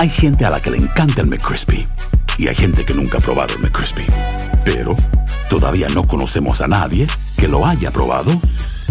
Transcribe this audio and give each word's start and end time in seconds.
Hay 0.00 0.08
gente 0.08 0.46
a 0.46 0.50
la 0.50 0.62
que 0.62 0.70
le 0.70 0.78
encanta 0.78 1.20
el 1.20 1.26
McCrispy 1.26 1.86
y 2.38 2.48
hay 2.48 2.54
gente 2.54 2.86
que 2.86 2.94
nunca 2.94 3.18
ha 3.18 3.20
probado 3.20 3.52
el 3.56 3.60
McCrispy. 3.60 4.06
Pero 4.64 4.96
todavía 5.50 5.88
no 5.88 6.08
conocemos 6.08 6.62
a 6.62 6.66
nadie 6.66 7.06
que 7.36 7.46
lo 7.46 7.66
haya 7.66 7.90
probado 7.90 8.32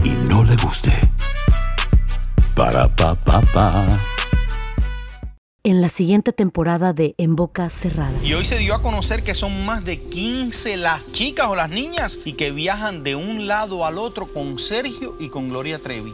y 0.04 0.10
no 0.10 0.44
le 0.44 0.56
guste. 0.58 0.94
Para 2.56 2.96
pa 2.96 3.16
pa 3.16 3.42
pa. 3.42 4.00
En 5.64 5.82
la 5.82 5.90
siguiente 5.90 6.32
temporada 6.32 6.94
de 6.94 7.16
En 7.18 7.36
Boca 7.36 7.72
Cerrada. 7.72 8.14
Y 8.24 8.36
hoy 8.36 8.46
se 8.46 8.60
dio 8.60 8.76
a 8.76 8.84
conocer 8.84 9.24
que 9.24 9.34
son 9.34 9.66
más 9.66 9.84
de 9.84 9.98
15 9.98 10.78
las 10.78 11.12
chicas 11.12 11.48
o 11.48 11.56
las 11.56 11.72
niñas 11.72 12.20
y 12.24 12.34
que 12.34 12.52
viajan 12.52 13.02
de 13.02 13.16
un 13.16 13.48
lado 13.48 13.84
al 13.84 13.98
otro 13.98 14.32
con 14.32 14.60
Sergio 14.60 15.18
y 15.20 15.30
con 15.30 15.50
Gloria 15.50 15.80
Trevi. 15.80 16.14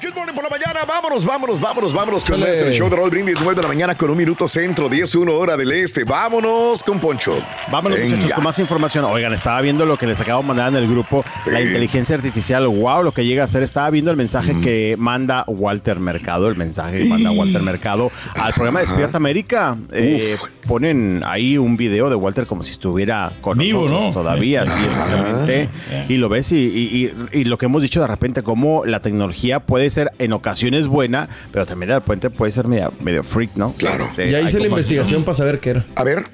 Good 0.00 0.14
morning 0.14 0.34
por 0.34 0.44
la 0.44 0.50
mañana. 0.50 0.80
Vámonos, 0.86 1.24
vámonos, 1.24 1.60
vámonos, 1.60 1.92
vámonos 1.92 2.24
con 2.24 2.40
el 2.42 2.72
show 2.72 2.88
de 2.88 2.96
Raúl 2.96 3.10
Brindis, 3.10 3.36
9 3.40 3.54
de 3.56 3.62
la 3.62 3.68
mañana 3.68 3.94
con 3.96 4.10
un 4.10 4.16
minuto 4.16 4.46
centro, 4.46 4.88
10, 4.88 5.14
1 5.16 5.32
hora 5.34 5.56
del 5.56 5.72
este. 5.72 6.04
Vámonos 6.04 6.82
con 6.82 7.00
Poncho. 7.00 7.36
Vámonos, 7.70 7.98
Venga. 7.98 8.14
muchachos, 8.16 8.34
con 8.34 8.44
más 8.44 8.58
información. 8.58 9.04
Oigan, 9.06 9.32
estaba 9.32 9.60
viendo 9.60 9.84
lo 9.86 9.96
que 9.96 10.06
les 10.06 10.20
acabo 10.20 10.42
de 10.42 10.48
mandar 10.48 10.68
en 10.68 10.76
el 10.76 10.88
grupo. 10.88 11.24
Sí. 11.42 11.50
La 11.50 11.60
inteligencia 11.60 12.14
artificial, 12.14 12.66
wow, 12.68 13.02
lo 13.02 13.12
que 13.12 13.24
llega 13.24 13.44
a 13.44 13.48
ser. 13.48 13.62
Estaba 13.62 13.90
viendo 13.90 14.10
el 14.10 14.16
mensaje 14.16 14.60
que 14.60 14.94
manda 14.98 15.44
Walter 15.48 15.98
Mercado, 15.98 16.48
el 16.48 16.56
mensaje 16.56 16.98
que 16.98 17.04
manda 17.06 17.30
Walter 17.32 17.62
Mercado 17.62 18.10
al 18.34 18.52
programa 18.54 18.80
Despierta 18.80 19.16
América. 19.16 19.76
Eh, 19.92 20.36
ponen 20.66 21.22
ahí 21.26 21.58
un 21.58 21.76
video 21.76 22.08
de 22.10 22.14
Walter 22.14 22.46
como 22.46 22.62
si 22.62 22.72
estuviera 22.72 23.32
con 23.40 23.58
Vivo, 23.58 23.88
nosotros 23.88 24.06
¿no? 24.08 24.12
todavía, 24.12 24.64
Sí, 24.66 24.70
sí, 24.70 24.78
sí, 24.80 24.84
exactamente. 24.86 25.68
Y 26.08 26.16
lo 26.18 26.28
ves 26.28 26.52
y, 26.52 26.56
y- 26.56 27.12
y- 27.32 27.40
y 27.40 27.44
lo 27.44 27.56
que 27.58 27.66
hemos 27.66 27.82
dicho 27.82 28.00
de 28.00 28.06
repente, 28.06 28.42
cómo 28.42 28.84
la 28.84 29.00
tecnología 29.00 29.60
puede 29.60 29.87
ser 29.90 30.12
en 30.18 30.32
ocasiones 30.32 30.88
buena, 30.88 31.28
pero 31.52 31.66
también 31.66 31.88
de 31.90 31.94
repente 31.96 32.30
puede 32.30 32.52
ser 32.52 32.66
media- 32.68 32.90
medio 33.00 33.22
freak, 33.22 33.56
¿no? 33.56 33.72
Claro. 33.76 34.04
Este, 34.04 34.30
Ya 34.30 34.40
hice 34.40 34.58
la 34.60 34.66
investigación 34.68 35.24
para 35.24 35.34
saber 35.34 35.58
qué 35.60 35.70
era. 35.70 35.86
A 35.94 36.04
ver, 36.04 36.24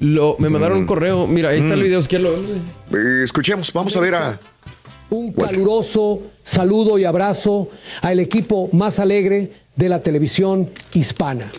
Lo, 0.00 0.36
me 0.38 0.48
mandaron 0.48 0.78
un 0.78 0.86
correo. 0.86 1.26
Mira, 1.26 1.50
ahí 1.50 1.58
está 1.60 1.74
el 1.74 1.82
video. 1.82 2.00
¿Quién 2.08 2.22
lo 2.22 2.32
ve? 2.32 2.38
eh, 2.92 3.22
escuchemos, 3.24 3.72
vamos 3.72 3.94
a 3.96 4.00
ver 4.00 4.14
a. 4.14 4.40
Un 5.10 5.32
caluroso 5.34 6.22
saludo 6.42 6.98
y 6.98 7.04
abrazo 7.04 7.68
al 8.00 8.18
equipo 8.18 8.70
más 8.72 8.98
alegre 8.98 9.52
de 9.76 9.88
la 9.90 10.02
televisión 10.02 10.70
hispana. 10.94 11.52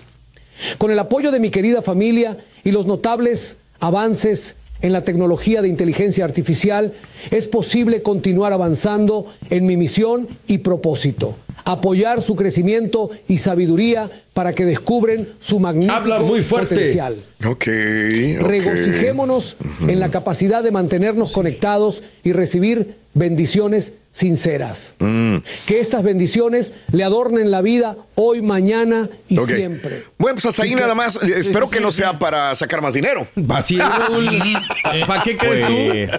Con 0.80 0.90
el 0.90 0.98
apoyo 0.98 1.32
de 1.32 1.40
mi 1.40 1.52
querida 1.52 1.82
familia 1.84 2.38
y 2.64 2.72
los 2.72 2.88
notables 2.88 3.58
avances 3.80 4.56
en 4.84 4.94
la 4.94 5.04
tecnología 5.04 5.64
de 5.64 5.70
inteligencia 5.70 6.26
artificial, 6.26 6.94
es 7.32 7.48
posible 7.48 8.04
continuar 8.04 8.54
avanzando 8.54 9.26
en 9.50 9.66
mi 9.66 9.78
misión 9.78 10.28
y 10.46 10.60
propósito. 10.60 11.38
Apoyar 11.66 12.22
su 12.22 12.36
crecimiento 12.36 13.10
y 13.30 13.38
sabiduría 13.38 14.12
para 14.34 14.52
que 14.54 14.66
descubren 14.66 15.30
su 15.40 15.62
magnífico 15.62 15.96
Habla 15.96 16.20
muy 16.20 16.42
fuerte. 16.42 16.76
potencial. 16.76 17.16
Regocijémonos 17.40 19.56
en 19.88 20.02
la 20.02 20.12
capacidad 20.12 20.62
de 20.62 20.72
mantenernos 20.72 21.32
conectados 21.32 22.04
y 22.24 22.34
recibir 22.34 22.96
bendiciones 23.14 23.94
sinceras. 24.14 24.94
Mm. 25.00 25.38
Que 25.66 25.80
estas 25.82 26.04
bendiciones 26.04 26.72
le 26.92 27.04
adornen 27.04 27.52
la 27.52 27.62
vida 27.62 27.98
hoy, 28.16 28.42
mañana 28.44 29.10
y 29.28 29.38
siempre. 29.40 30.06
Bueno, 30.20 30.36
pues 30.36 30.46
hasta 30.46 30.64
ahí 30.64 30.76
nada 30.76 30.94
más. 30.96 31.16
Eh, 31.18 31.34
Espero 31.38 31.70
que 31.70 31.80
no 31.82 31.92
sea 31.92 32.20
para 32.20 32.56
sacar 32.56 32.82
más 32.82 32.94
dinero. 32.94 33.28
Así 33.50 33.76
es, 33.80 33.82
Raúl. 33.98 34.30
¿Para 35.08 35.24
qué 35.24 35.36
crees 35.36 35.68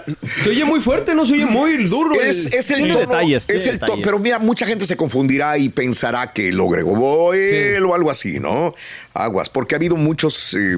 tú? 0.04 0.12
Se 0.42 0.50
oye 0.50 0.64
muy 0.64 0.80
fuerte, 0.80 1.14
no 1.14 1.24
se 1.24 1.34
oye 1.34 1.46
muy 1.46 1.84
duro. 1.86 2.20
Es, 2.20 2.46
el- 2.46 2.54
es 2.54 2.70
el 2.72 2.80
tono, 2.88 2.98
detalles, 2.98 3.44
es 3.48 3.66
el 3.66 3.74
detalles. 3.78 4.04
pero 4.04 4.18
mira, 4.18 4.38
mucha 4.40 4.66
gente 4.66 4.86
se 4.86 4.96
confundirá 4.96 5.56
y 5.56 5.68
pensará 5.68 6.32
que 6.32 6.50
lo 6.52 6.68
agregó 6.68 6.96
Boel 6.96 7.84
o 7.84 7.94
algo 7.94 8.10
así, 8.10 8.40
¿no? 8.40 8.74
Aguas, 9.14 9.48
porque 9.48 9.76
ha 9.76 9.78
habido 9.78 9.94
muchos 9.94 10.54
eh, 10.58 10.76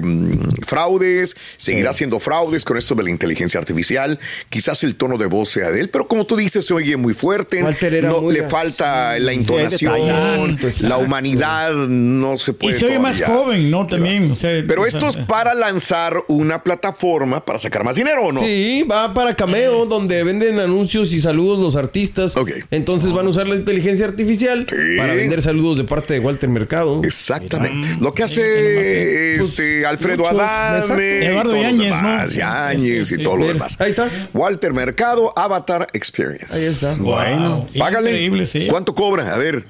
fraudes, 0.65 1.35
seguirá 1.57 1.93
siendo 1.93 2.19
fraudes 2.19 2.63
con 2.63 2.77
esto 2.77 2.93
de 2.93 3.03
la 3.03 3.09
inteligencia 3.09 3.59
artificial. 3.59 4.19
Quizás 4.49 4.83
el 4.83 4.95
tono 4.95 5.17
de 5.17 5.25
voz 5.25 5.49
sea 5.49 5.71
de 5.71 5.79
él, 5.79 5.89
pero 5.89 6.07
como 6.07 6.25
tú 6.25 6.35
dices, 6.35 6.65
se 6.65 6.73
oye 6.75 6.95
muy 6.97 7.06
fuerte. 7.13 7.63
Walter 7.63 7.93
era 7.93 8.09
no 8.09 8.21
muy 8.21 8.33
le 8.33 8.41
así. 8.41 8.51
falta 8.51 9.17
la 9.19 9.31
entonación, 9.33 10.57
la 10.83 10.97
humanidad 10.97 11.73
no 11.73 12.37
se 12.37 12.51
Y 12.51 12.53
puede. 12.53 12.79
se 12.79 12.85
oye 12.85 12.99
más 12.99 13.21
joven, 13.23 13.69
¿no? 13.71 13.87
También. 13.87 14.31
o 14.31 14.35
sea, 14.35 14.51
Pero 14.67 14.83
o 14.83 14.85
esto 14.85 15.11
sea, 15.11 15.21
es 15.21 15.27
para 15.27 15.53
lanzar 15.53 16.23
una 16.27 16.63
plataforma 16.63 17.43
para 17.45 17.59
sacar 17.59 17.83
más 17.83 17.95
dinero, 17.95 18.25
¿o 18.27 18.31
no? 18.31 18.39
Sí, 18.39 18.83
va 18.89 19.13
para 19.13 19.35
Cameo, 19.35 19.85
donde 19.85 20.23
venden 20.23 20.59
anuncios 20.59 21.13
y 21.13 21.21
saludos 21.21 21.59
los 21.59 21.75
artistas. 21.75 22.35
Entonces 22.71 23.11
van 23.11 23.25
a 23.27 23.29
usar 23.29 23.47
la 23.47 23.55
inteligencia 23.55 24.05
artificial 24.05 24.65
Sí. 24.69 24.97
para 24.97 25.13
vender 25.15 25.41
saludos 25.41 25.77
de 25.77 25.83
parte 25.83 26.13
de 26.13 26.19
Walter 26.19 26.49
Mercado. 26.49 27.01
Exactamente. 27.03 27.97
Lo 27.99 28.13
que 28.13 28.23
hace 28.23 28.41
eh, 28.43 29.35
este, 29.39 29.77
pues, 29.81 29.85
Alfredo 29.85 30.23
muchos, 30.23 30.39
Adame, 30.41 31.19
y 31.21 31.25
Eduardo 31.25 31.55
Yáñez, 31.55 31.89
¿no? 31.89 31.95
demás, 31.95 32.31
Sí, 32.31 32.37
Yáñez 32.37 33.07
sí, 33.07 33.13
y 33.15 33.17
sí. 33.17 33.23
todo 33.23 33.35
lo 33.35 33.41
Mira, 33.41 33.53
demás. 33.53 33.75
Ahí 33.79 33.89
está. 33.89 34.09
Walter 34.33 34.73
Mercado, 34.73 35.33
Avatar 35.35 35.87
Experience. 35.93 36.57
Ahí 36.57 36.65
está. 36.65 36.96
Wow. 36.99 37.67
Págale. 37.77 38.09
Increíble, 38.11 38.45
sí. 38.45 38.67
¿Cuánto 38.69 38.93
cobra? 38.93 39.33
A 39.33 39.37
ver. 39.37 39.65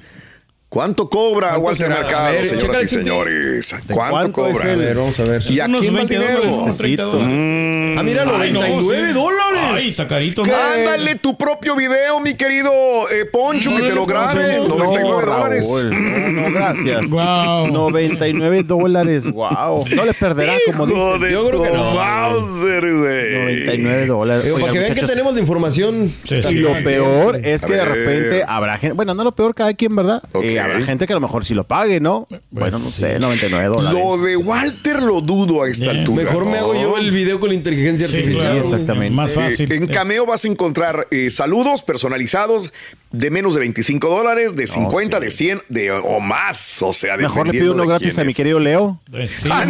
¿Cuánto 0.68 1.08
cobra 1.08 1.48
¿Cuánto 1.52 1.62
Walter 1.64 1.86
será? 1.86 2.00
Mercado, 2.02 2.32
ver, 2.34 2.46
señoras 2.46 2.82
y 2.84 2.88
señores? 2.88 3.74
¿Cuánto, 3.90 3.94
cuánto 3.94 4.46
es 4.48 4.52
cobra? 4.58 4.72
A 4.72 4.76
ver, 4.76 4.96
vamos 4.98 5.18
a 5.18 5.24
ver. 5.24 5.42
¿Y 5.50 5.60
a 5.60 5.64
quién 5.64 5.76
va 5.96 6.00
el 6.02 6.08
20 6.08 6.14
dinero? 6.14 6.34
dólares, 6.40 6.56
unos 6.56 6.76
30 6.78 7.02
dólares. 7.04 7.94
Ah, 7.98 8.02
mira, 8.02 8.22
Ay, 8.38 8.52
no, 8.52 8.60
99 8.60 9.08
sí. 9.08 9.14
dólares. 9.14 9.60
Ay, 9.72 9.88
está 9.88 10.06
carito. 10.06 10.44
¿no? 10.44 10.52
Mándale 10.52 11.14
tu 11.14 11.38
propio 11.38 11.74
video, 11.74 12.20
mi 12.20 12.34
querido 12.34 12.70
eh, 13.10 13.24
Poncho, 13.24 13.74
que 13.74 13.80
te 13.82 13.94
lo 13.94 14.04
grabe. 14.04 14.58
Poncho. 14.58 14.76
99 14.76 15.08
No, 15.08 15.32
dólares. 15.32 15.66
Raúl, 15.66 15.90
no, 15.90 16.42
no, 16.42 16.52
gracias. 16.52 17.08
Wow. 17.10 17.68
99 17.68 18.62
dólares, 18.64 19.32
wow. 19.32 19.86
No 19.94 20.04
le 20.04 20.12
perderá, 20.12 20.52
como 20.66 20.86
dicen. 20.86 21.20
de 21.20 21.32
Yo 21.32 21.48
creo 21.48 21.62
que 21.62 21.70
no. 21.70 21.94
Bowser, 21.94 22.80
güey. 22.94 23.32
99 23.64 24.06
dólares. 24.06 24.44
Oigan, 24.44 24.60
para 24.60 24.72
que 24.74 24.78
vean 24.80 24.94
que 24.94 25.02
tenemos 25.06 25.32
la 25.34 25.40
información. 25.40 26.12
Sí, 26.24 26.42
sí. 26.42 26.48
Y 26.50 26.58
lo 26.58 26.74
peor 26.84 27.36
es 27.42 27.64
que 27.64 27.72
de 27.72 27.84
repente 27.86 28.44
habrá 28.46 28.76
gente, 28.76 28.94
bueno, 28.94 29.14
no 29.14 29.24
lo 29.24 29.32
peor 29.34 29.54
cada 29.54 29.72
quien, 29.72 29.96
¿verdad? 29.96 30.22
Ok. 30.32 30.44
Eh, 30.44 30.57
habrá 30.58 30.82
gente 30.82 31.06
que 31.06 31.12
a 31.12 31.16
lo 31.16 31.20
mejor 31.20 31.44
sí 31.44 31.54
lo 31.54 31.64
pague, 31.64 32.00
¿no? 32.00 32.26
bueno, 32.50 32.78
no 32.78 32.84
sé, 32.84 33.18
99 33.18 33.66
dólares. 33.68 33.98
Lo 34.02 34.18
de 34.18 34.36
Walter 34.36 35.02
lo 35.02 35.20
dudo 35.20 35.62
a 35.62 35.68
esta 35.70 35.86
Bien. 35.86 35.98
altura. 35.98 36.24
Mejor 36.24 36.46
me 36.46 36.58
hago 36.58 36.74
yo 36.74 36.96
el 36.98 37.10
video 37.10 37.40
con 37.40 37.48
la 37.50 37.54
inteligencia 37.54 38.06
Sí, 38.08 38.16
artificial. 38.16 38.40
claro. 38.52 38.60
exactamente. 38.64 39.14
Más 39.14 39.32
fácil. 39.32 39.70
Eh, 39.72 39.76
en 39.76 39.86
Cameo 39.86 40.26
vas 40.26 40.44
a 40.44 40.48
encontrar 40.48 41.06
eh, 41.10 41.30
saludos 41.30 41.82
personalizados 41.82 42.72
de 43.10 43.30
menos 43.30 43.54
de 43.54 43.60
25 43.60 44.08
dólares, 44.08 44.54
de 44.54 44.66
50, 44.66 45.20
de 45.20 45.30
100, 45.30 45.62
de, 45.68 45.90
o 45.90 46.20
más. 46.20 46.82
O 46.82 46.92
sea, 46.92 47.16
Mejor 47.16 47.46
le 47.46 47.52
pido 47.52 47.72
uno 47.72 47.86
gratis 47.86 48.18
a 48.18 48.24
mi 48.24 48.34
querido 48.34 48.58
Leo. 48.58 49.00
Pues 49.10 49.30
sí, 49.30 49.48
más 49.48 49.68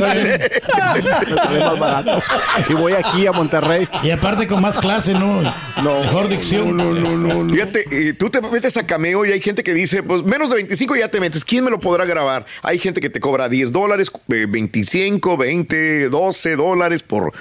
barato. 1.78 2.22
Y 2.68 2.74
voy 2.74 2.94
aquí 2.94 3.26
a 3.26 3.32
Monterrey. 3.32 3.88
Y 4.02 4.10
aparte 4.10 4.46
con 4.46 4.60
más 4.60 4.78
clase, 4.78 5.12
¿no? 5.12 5.42
Mejor 5.82 6.28
dicción. 6.28 7.50
Fíjate, 7.50 7.84
eh, 7.90 8.12
tú 8.14 8.30
te 8.30 8.40
metes 8.40 8.76
a 8.76 8.86
Cameo 8.86 9.24
y 9.24 9.32
hay 9.32 9.40
gente 9.40 9.62
que 9.62 9.74
dice, 9.74 10.02
pues 10.02 10.22
menos 10.24 10.50
de 10.50 10.56
25 10.56 10.96
ya 10.96 11.08
te 11.08 11.20
metes. 11.20 11.44
¿Quién 11.44 11.64
me 11.64 11.70
lo 11.70 11.78
podrá 11.78 12.04
grabar? 12.04 12.46
Hay 12.62 12.78
gente 12.78 13.00
que 13.00 13.10
te 13.10 13.20
cobra 13.20 13.48
10 13.48 13.72
dólares, 13.72 14.10
eh, 14.28 14.46
25, 14.48 15.36
20, 15.36 16.08
12 16.08 16.56
dólares 16.56 17.02
por, 17.02 17.32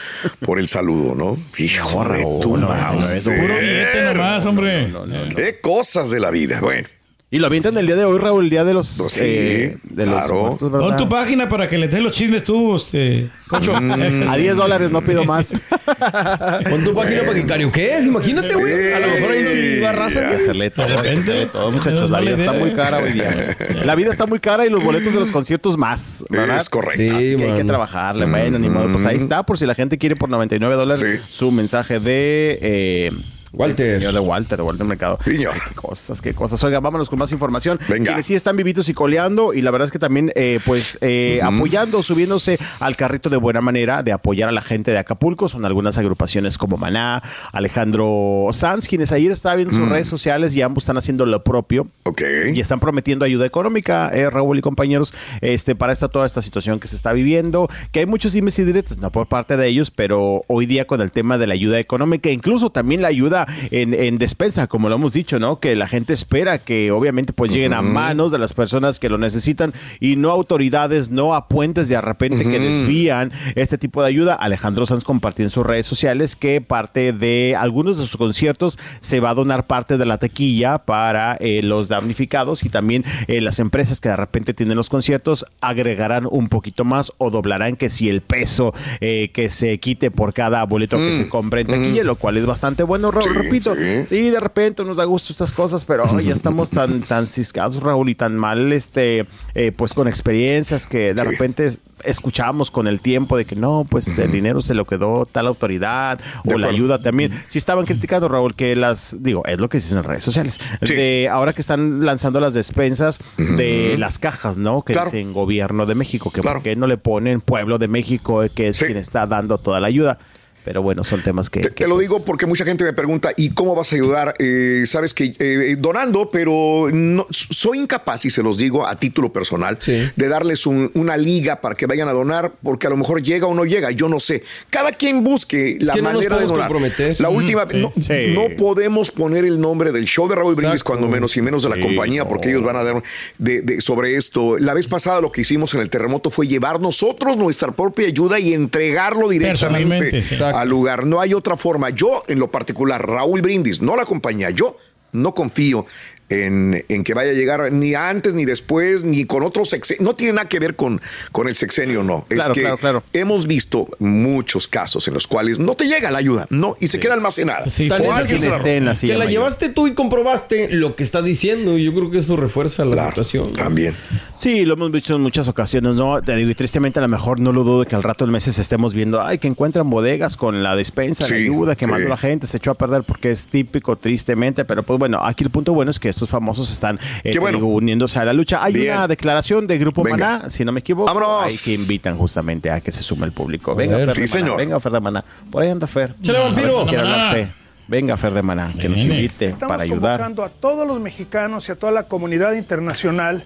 por 0.42 0.60
el 0.60 0.68
saludo, 0.68 1.16
¿no? 1.16 1.38
Hijo 1.58 2.04
de 2.06 2.24
tu. 2.42 2.52
Puro 2.52 3.56
billete 3.60 4.04
nomás, 4.14 4.46
hombre. 4.46 4.94
Qué 5.36 5.60
cosas 5.88 6.10
de 6.12 6.20
la 6.20 6.32
vida. 6.32 6.60
Bueno. 6.62 6.88
Y 7.30 7.40
lo 7.40 7.48
avientan 7.48 7.78
el 7.78 7.86
día 7.86 7.98
de 7.98 8.06
hoy, 8.06 8.18
Raúl, 8.20 8.46
el 8.46 8.50
día 8.50 8.64
de 8.64 8.74
los. 8.74 8.96
Pues 8.98 9.12
sí, 9.12 9.20
eh, 9.22 9.78
de 9.84 10.06
los 10.06 10.16
claro. 10.16 10.58
Pon 10.58 10.96
tu 10.96 11.10
página 11.10 11.50
para 11.50 11.68
que 11.68 11.78
le 11.78 11.90
des 11.90 12.00
los 12.02 12.14
chismes 12.16 12.42
tú, 12.46 12.78
este, 12.78 13.28
Cocho. 13.50 13.74
Mm, 13.74 14.30
A 14.30 14.38
10 14.38 14.56
dólares 14.56 14.92
no 14.92 15.02
pido 15.02 15.26
más. 15.26 15.52
Pon 16.70 16.86
tu 16.86 16.94
página 16.96 17.24
para 17.24 17.34
que 17.34 17.46
karaoke, 17.46 18.00
imagínate, 18.06 18.56
güey. 18.56 18.94
A 18.94 19.00
lo 19.02 19.08
mejor 19.08 19.32
ahí 19.32 19.46
sí 19.46 19.80
va 19.82 19.92
raza, 19.92 20.20
Hay 20.22 20.26
que 20.28 20.32
güey. 20.32 20.42
hacerle 20.42 20.70
todo, 20.72 20.86
hay 20.86 20.92
que 20.92 20.98
repente, 21.02 21.20
hacerle 21.32 21.46
todo, 21.48 21.72
muchachos. 21.72 22.02
no 22.02 22.08
La 22.08 22.22
vida 22.22 22.38
está 22.38 22.54
muy 22.54 22.72
cara 22.72 22.98
hoy 23.00 23.12
día. 23.12 23.58
La 23.84 23.96
vida 23.96 24.10
está 24.10 24.26
muy 24.26 24.40
cara 24.40 24.66
y 24.66 24.70
los 24.70 24.82
boletos 24.82 25.12
de 25.14 25.20
los 25.20 25.30
conciertos 25.32 25.78
más, 25.78 26.24
¿verdad? 26.30 26.56
Es 26.58 26.70
correcto. 26.70 27.14
Así 27.14 27.36
que 27.36 27.44
hay 27.44 27.58
que 27.58 27.66
trabajarle. 27.66 28.26
Bueno, 28.26 28.58
ni 28.58 28.70
modo. 28.70 28.90
Pues 28.94 29.06
ahí 29.06 29.18
está, 29.18 29.44
por 29.44 29.58
si 29.58 29.66
la 29.66 29.76
gente 29.76 29.98
quiere 29.98 30.16
por 30.16 30.30
99 30.30 30.76
dólares 30.76 31.22
su 31.30 31.52
mensaje 31.52 32.00
de... 32.00 32.58
eh, 32.62 33.12
Walter. 33.54 33.98
Señor 34.00 34.14
de 34.14 34.20
Walter, 34.20 34.58
de 34.58 34.64
Walter 34.64 34.86
Mercado. 34.86 35.20
Qué 35.24 35.48
cosas, 35.76 36.22
qué 36.22 36.34
cosas. 36.34 36.64
Oiga, 36.64 36.80
vámonos 36.80 37.10
con 37.10 37.20
más 37.20 37.32
información. 37.32 37.80
Venga. 37.88 38.06
Quienes 38.12 38.26
sí 38.26 38.36
están 38.36 38.56
vivitos 38.58 38.90
y 38.90 38.94
coleando 38.94 39.54
y 39.54 39.62
la 39.62 39.72
verdad 39.72 39.86
es 39.88 39.92
que 39.92 40.00
también, 40.00 40.32
eh, 40.36 40.60
pues, 40.66 40.98
eh, 41.02 41.40
apoyando, 41.44 42.04
subiéndose 42.04 42.58
al 42.80 42.96
carrito 42.96 43.30
de 43.30 43.38
buena 43.38 43.62
manera 43.62 44.04
de 44.04 44.12
apoyar 44.12 44.50
a 44.50 44.52
la 44.52 44.62
gente 44.62 44.92
de 44.92 44.98
Acapulco. 44.98 45.50
Son 45.50 45.66
algunas 45.66 45.98
agrupaciones 45.98 46.58
como 46.58 46.78
Maná, 46.78 47.22
Alejandro 47.52 48.48
Sanz, 48.54 48.88
quienes 48.88 49.12
ayer 49.12 49.32
estaba 49.32 49.56
viendo 49.56 49.74
sus 49.76 49.86
Mm. 49.86 49.92
redes 49.92 50.08
sociales 50.08 50.56
y 50.56 50.62
ambos 50.62 50.84
están 50.86 50.98
haciendo 50.98 51.26
lo 51.26 51.44
propio. 51.44 51.88
Ok. 52.04 52.22
Y 52.54 52.60
están 52.60 52.80
prometiendo 52.80 53.26
ayuda 53.26 53.46
económica, 53.46 54.10
eh, 54.14 54.30
Raúl 54.30 54.58
y 54.58 54.62
compañeros, 54.62 55.14
este, 55.42 55.76
para 55.76 55.94
esta, 55.94 56.08
toda 56.08 56.26
esta 56.26 56.42
situación 56.42 56.80
que 56.80 56.88
se 56.88 56.96
está 56.96 57.14
viviendo, 57.14 57.70
que 57.92 58.00
hay 58.00 58.06
muchos 58.06 58.34
dimes 58.34 58.58
y 58.60 58.64
diretes, 58.64 58.98
no 58.98 59.12
por 59.12 59.28
parte 59.28 59.58
de 59.58 59.68
ellos, 59.68 59.92
pero 59.92 60.44
hoy 60.48 60.66
día 60.66 60.86
con 60.88 61.02
el 61.02 61.12
tema 61.12 61.38
de 61.38 61.46
la 61.48 61.54
ayuda 61.54 61.80
económica, 61.80 62.30
incluso 62.30 62.70
también 62.70 63.02
la 63.02 63.10
ayuda 63.10 63.37
en, 63.72 63.94
en 63.94 64.18
despensa, 64.18 64.68
como 64.68 64.88
lo 64.90 64.96
hemos 64.96 65.14
dicho, 65.14 65.40
¿no? 65.40 65.60
Que 65.60 65.76
la 65.76 65.88
gente 65.88 66.14
espera 66.14 66.60
que 66.60 66.92
obviamente 66.92 67.34
pues 67.34 67.52
lleguen 67.52 67.74
a 67.74 67.82
manos 67.82 68.32
de 68.32 68.38
las 68.38 68.54
personas 68.54 69.00
que 69.00 69.10
lo 69.10 69.18
necesitan 69.18 69.74
y 70.00 70.16
no 70.16 70.32
autoridades, 70.32 71.10
no 71.10 71.36
a 71.36 71.48
puentes 71.48 71.90
de 71.90 72.00
repente 72.00 72.44
que 72.44 72.60
desvían 72.60 73.32
este 73.56 73.78
tipo 73.78 74.02
de 74.02 74.10
ayuda. 74.10 74.36
Alejandro 74.36 74.86
Sanz 74.86 75.04
compartió 75.04 75.44
en 75.44 75.52
sus 75.52 75.66
redes 75.66 75.88
sociales 75.88 76.36
que 76.36 76.62
parte 76.62 77.14
de 77.14 77.56
algunos 77.58 77.98
de 77.98 78.06
sus 78.06 78.18
conciertos 78.18 78.80
se 79.00 79.20
va 79.20 79.32
a 79.32 79.34
donar 79.34 79.68
parte 79.68 79.98
de 79.98 80.06
la 80.06 80.18
taquilla 80.18 80.78
para 80.80 81.36
eh, 81.40 81.62
los 81.64 81.88
damnificados 81.88 82.64
y 82.64 82.70
también 82.70 83.04
eh, 83.28 83.42
las 83.42 83.60
empresas 83.60 84.00
que 84.00 84.10
de 84.10 84.16
repente 84.16 84.54
tienen 84.54 84.78
los 84.78 84.90
conciertos 84.90 85.46
agregarán 85.62 86.28
un 86.30 86.48
poquito 86.48 86.86
más 86.86 87.12
o 87.18 87.32
doblarán 87.32 87.76
que 87.76 87.90
si 87.90 88.08
el 88.08 88.22
peso 88.22 88.74
eh, 89.02 89.32
que 89.34 89.50
se 89.50 89.80
quite 89.80 90.12
por 90.12 90.34
cada 90.34 90.64
boleto 90.64 90.98
que 90.98 91.08
Mm, 91.08 91.18
se 91.18 91.30
compre 91.30 91.62
en 91.62 91.68
taquilla, 91.68 92.04
lo 92.04 92.16
cual 92.16 92.38
es 92.38 92.46
bastante 92.46 92.84
bueno, 92.84 93.12
Repito. 93.34 93.76
Sí. 94.06 94.30
de 94.30 94.40
repente 94.40 94.84
nos 94.84 94.98
da 94.98 95.06
gusto 95.06 95.32
estas 95.34 95.52
cosas, 95.54 95.86
pero 95.86 96.04
oh, 96.04 96.20
ya 96.20 96.34
estamos 96.34 96.70
tan, 96.70 97.02
tan 97.08 97.26
ciscados, 97.28 97.78
Raúl, 97.82 98.10
y 98.10 98.16
tan 98.16 98.36
mal, 98.38 98.72
este, 98.74 99.26
eh, 99.56 99.72
pues 99.72 99.94
con 99.94 100.08
experiencias 100.08 100.88
que 100.88 101.14
de 101.14 101.24
repente 101.24 101.66
es- 101.66 101.80
escuchamos 102.04 102.70
con 102.72 102.88
el 102.88 103.02
tiempo 103.02 103.38
de 103.38 103.46
que 103.46 103.56
no, 103.56 103.86
pues 103.90 104.20
el 104.20 104.32
dinero 104.32 104.62
se 104.62 104.74
lo 104.76 104.86
quedó 104.86 105.26
tal 105.26 105.48
autoridad 105.48 106.20
o 106.46 106.58
la 106.58 106.68
ayuda 106.68 107.02
también. 107.02 107.32
Sí 107.48 107.58
estaban 107.58 107.86
criticando, 107.86 108.28
Raúl, 108.28 108.56
que 108.56 108.76
las, 108.76 109.16
digo, 109.20 109.44
es 109.46 109.60
lo 109.60 109.68
que 109.70 109.78
dicen 109.78 109.98
en 109.98 110.04
redes 110.04 110.24
sociales, 110.24 110.60
de 110.82 111.28
ahora 111.30 111.54
que 111.54 111.62
están 111.62 112.06
lanzando 112.06 112.40
las 112.40 112.54
despensas 112.54 113.20
de 113.38 113.96
las 113.98 114.20
cajas, 114.20 114.58
¿no? 114.58 114.84
Que 114.84 114.94
Claro. 114.94 115.10
dicen 115.10 115.34
gobierno 115.34 115.86
de 115.86 115.96
México, 115.96 116.32
que 116.32 116.42
por 116.44 116.62
qué 116.62 116.76
no 116.76 116.86
le 116.88 116.98
ponen 116.98 117.42
pueblo 117.42 117.78
de 117.80 117.88
México, 117.88 118.44
que 118.54 118.68
es 118.68 118.80
quien 118.80 118.98
está 118.98 119.26
dando 119.26 119.58
toda 119.58 119.80
la 119.80 119.88
ayuda. 119.88 120.20
Pero 120.68 120.82
bueno, 120.82 121.02
son 121.06 121.24
temas 121.24 121.50
que... 121.50 121.62
Te, 121.62 121.70
te 121.72 121.88
lo 121.88 121.98
digo 121.98 122.26
porque 122.26 122.46
mucha 122.46 122.66
gente 122.66 122.84
me 122.84 122.92
pregunta, 122.92 123.32
¿y 123.38 123.52
cómo 123.52 123.74
vas 123.74 123.94
a 123.94 123.96
ayudar? 123.96 124.34
Eh, 124.38 124.84
Sabes 124.86 125.14
que 125.14 125.34
eh, 125.40 125.78
donando, 125.80 126.30
pero 126.30 126.90
no, 126.92 127.26
soy 127.30 127.80
incapaz, 127.80 128.26
y 128.26 128.30
se 128.32 128.44
los 128.44 128.58
digo 128.58 128.86
a 128.86 128.98
título 129.00 129.32
personal, 129.32 129.80
de 129.86 130.28
darles 130.28 130.66
un- 130.68 130.92
una 130.94 131.16
liga 131.16 131.62
para 131.62 131.76
que 131.76 131.86
vayan 131.86 132.10
a 132.10 132.12
donar, 132.12 132.52
porque 132.62 132.86
a 132.86 132.90
lo 132.90 132.98
mejor 132.98 133.24
llega 133.24 133.48
o 133.48 133.54
no 133.54 133.64
llega, 133.64 133.92
yo 133.92 134.10
no 134.10 134.20
sé. 134.20 134.44
Cada 134.70 134.92
quien 134.92 135.24
busque 135.24 135.78
Es 135.80 135.88
la 135.88 135.94
que 135.94 136.02
no 136.02 136.10
nos 136.12 136.16
manera 136.26 136.38
de 136.38 136.48
donar. 136.48 136.68
comprometer. 136.68 137.16
La 137.22 137.30
última, 137.30 137.66
sí. 137.72 137.78
no, 137.82 137.94
Sí. 137.96 138.34
no 138.34 138.54
podemos 138.58 139.10
poner 139.12 139.46
el 139.46 139.58
nombre 139.62 139.94
del 139.94 140.04
show 140.04 140.28
de 140.28 140.36
Raúl 140.36 140.56
Brindis, 140.56 140.82
Exacto. 140.82 140.92
cuando 140.92 141.08
menos 141.08 141.38
y 141.38 141.42
menos 141.42 141.64
de 141.64 141.70
la 141.70 141.76
Sí, 141.76 141.82
compañía, 141.84 142.24
no. 142.24 142.28
porque 142.30 142.50
ellos 142.50 142.64
van 142.64 142.76
a 142.76 142.84
dar 142.84 143.02
de, 143.38 143.62
de- 143.62 143.80
sobre 143.80 144.16
esto. 144.16 144.58
La 144.58 144.74
vez 144.74 144.88
pasada 144.88 145.22
lo 145.22 145.32
que 145.32 145.40
hicimos 145.42 145.74
en 145.76 145.80
el 145.80 145.90
terremoto 145.90 146.30
fue 146.30 146.46
llevar 146.46 146.82
nosotros 146.82 147.38
nuestra 147.38 147.72
propia 147.72 148.08
ayuda 148.08 148.38
y 148.38 148.54
entregarlo 148.54 149.30
directamente 149.30 149.48
Personalmente, 149.78 150.22
sí. 150.22 150.34
Exacto. 150.34 150.57
Al 150.62 150.70
lugar. 150.70 151.06
No 151.06 151.22
hay 151.22 151.34
otra 151.34 151.56
forma. 151.56 151.90
Yo, 151.92 152.24
en 152.28 152.40
lo 152.40 152.50
particular, 152.50 153.06
Raúl 153.06 153.42
Brindis, 153.42 153.82
no 153.82 153.96
la 153.96 154.06
compañía, 154.06 154.50
yo 154.50 154.78
no 155.12 155.34
confío 155.34 155.86
en, 156.30 156.84
en 156.90 157.04
que 157.04 157.14
vaya 157.14 157.32
a 157.32 157.34
llegar 157.34 157.72
ni 157.72 157.96
antes, 157.96 158.34
ni 158.34 158.46
después, 158.46 159.04
ni 159.04 159.26
con 159.26 159.44
otro 159.44 159.66
sexenio. 159.66 160.04
No 160.04 160.14
tiene 160.14 160.34
nada 160.34 160.50
que 160.50 160.60
ver 160.60 160.76
con, 160.76 161.02
con 161.32 161.48
el 161.48 161.56
sexenio, 161.56 162.04
no. 162.04 162.26
Claro, 162.28 162.52
es 162.52 162.56
que 162.56 162.62
claro, 162.62 162.78
claro. 162.78 163.04
hemos 163.14 163.48
visto 163.48 163.88
muchos 164.00 164.68
casos 164.68 165.08
en 165.08 165.14
los 165.14 165.28
cuales 165.28 165.60
no 165.60 165.76
te 165.76 165.86
llega 165.88 166.12
la 166.12 166.18
ayuda, 166.20 166.48
no, 166.50 166.76
y 166.80 166.88
se 166.88 167.00
queda 167.00 167.14
almacenada. 167.14 167.66
Tan 167.90 168.02
O 168.02 168.06
es 168.06 168.12
alguien 168.12 168.18
así 168.18 168.40
se 168.40 169.14
la 169.14 169.14
que 169.14 169.18
la 169.18 169.26
llevaste 169.26 169.70
tú 169.70 169.88
y 169.88 169.94
comprobaste 169.94 170.70
lo 170.76 170.96
que 170.96 171.04
estás 171.04 171.24
diciendo 171.24 171.78
y 171.78 171.86
yo 171.86 171.94
creo 171.94 172.12
que 172.12 172.18
eso 172.20 172.36
refuerza 172.36 172.86
la 172.86 173.08
situación. 173.08 173.54
También. 173.54 173.96
Sí, 174.36 174.66
lo 174.66 174.74
hemos 174.74 174.92
visto 174.92 175.16
en 175.16 175.22
muchas 175.22 175.48
ocasiones, 175.48 175.96
¿no? 175.96 176.22
Te 176.22 176.36
digo, 176.36 176.50
y 176.52 176.56
tristemente 176.56 177.00
a 177.00 177.02
lo 177.02 177.08
mejor 177.08 177.40
no 177.40 177.52
lo 177.52 177.64
dudo 177.64 177.86
que 177.86 177.96
al 177.96 178.04
rato 178.04 178.26
del 178.26 178.32
meses 178.32 178.60
estemos 178.60 178.94
viendo, 178.94 179.22
ay, 179.22 179.38
que 179.40 179.48
encuentran 179.48 179.90
bodegas 179.90 180.38
con 180.38 180.62
la 180.64 180.76
despensa, 180.76 181.24
la 181.24 181.30
Sí, 181.30 181.36
ayuda 181.36 181.76
que 181.76 181.86
sí. 181.86 181.92
mandó 181.92 182.08
la 182.10 182.18
gente, 182.18 182.48
se 182.48 182.58
echó 182.58 182.72
a 182.72 182.76
perder 182.76 183.04
porque 183.04 183.32
es 183.32 183.48
típico, 183.48 183.96
tristemente, 183.96 184.66
pero 184.66 184.84
pues 184.84 185.00
bueno, 185.00 185.20
aquí 185.24 185.44
el 185.44 185.50
punto 185.50 185.74
bueno 185.74 185.92
es 185.92 186.00
que 186.00 186.10
estos 186.18 186.30
famosos 186.30 186.72
están 186.72 187.00
eh, 187.24 187.32
te 187.32 187.40
digo, 187.52 187.68
uniéndose 187.68 188.20
a 188.20 188.26
la 188.26 188.34
lucha. 188.34 188.64
Hay 188.64 188.74
Bien. 188.74 188.96
una 188.98 189.08
declaración 189.08 189.68
de 189.68 189.78
Grupo 189.78 190.04
Venga. 190.04 190.18
Maná, 190.40 190.50
si 190.50 190.66
no 190.66 190.72
me 190.72 190.80
equivoco, 190.82 191.14
Vámonos. 191.14 191.44
ahí 191.46 191.58
que 191.58 191.74
invitan 191.74 192.18
justamente 192.18 192.70
a 192.70 192.82
que 192.82 192.92
se 192.92 193.02
sume 193.04 193.26
el 193.26 193.32
público. 193.32 193.72
A 193.72 193.76
Venga, 193.76 193.98
ver. 193.98 194.08
Fer 194.10 194.18
de 194.20 194.28
Sí, 194.28 194.34
Maná, 194.34 194.46
señor. 194.46 194.58
venga, 194.58 194.80
Fer 194.80 194.92
de 194.92 195.00
Maná. 195.00 195.26
Por 195.52 195.64
ahí 195.64 195.70
anda 195.70 195.88
Fer. 195.88 196.16
Ver 196.20 196.36
vampiro. 196.40 196.80
si 196.82 196.88
quiere 196.88 197.04
hablar 197.04 197.18
Maná. 197.20 197.32
Fe. 197.32 197.48
Venga, 197.88 198.18
Fer 198.18 198.34
de 198.34 198.42
Maná, 198.42 198.74
que 198.80 198.90
nos 198.90 199.00
invite 199.02 199.46
Estamos 199.46 199.72
para 199.72 199.84
ayudar. 199.84 200.18
convocando 200.20 200.44
a 200.44 200.50
todos 200.50 200.86
los 200.88 201.00
mexicanos 201.00 201.70
y 201.70 201.72
a 201.72 201.76
toda 201.76 201.92
la 201.94 202.04
comunidad 202.04 202.54
internacional 202.54 203.46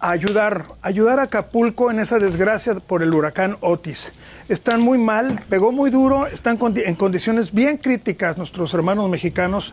a 0.00 0.10
ayudar, 0.10 0.64
ayudar 0.82 1.20
a 1.20 1.22
Acapulco 1.24 1.90
en 1.90 2.00
esa 2.00 2.18
desgracia 2.18 2.74
por 2.74 3.02
el 3.02 3.14
huracán 3.14 3.56
Otis. 3.60 4.12
Están 4.48 4.80
muy 4.80 4.98
mal, 4.98 5.40
pegó 5.48 5.72
muy 5.72 5.90
duro, 5.90 6.26
están 6.26 6.58
en 6.62 6.94
condiciones 6.96 7.52
bien 7.52 7.78
críticas 7.78 8.36
nuestros 8.36 8.74
hermanos 8.74 9.08
mexicanos. 9.08 9.72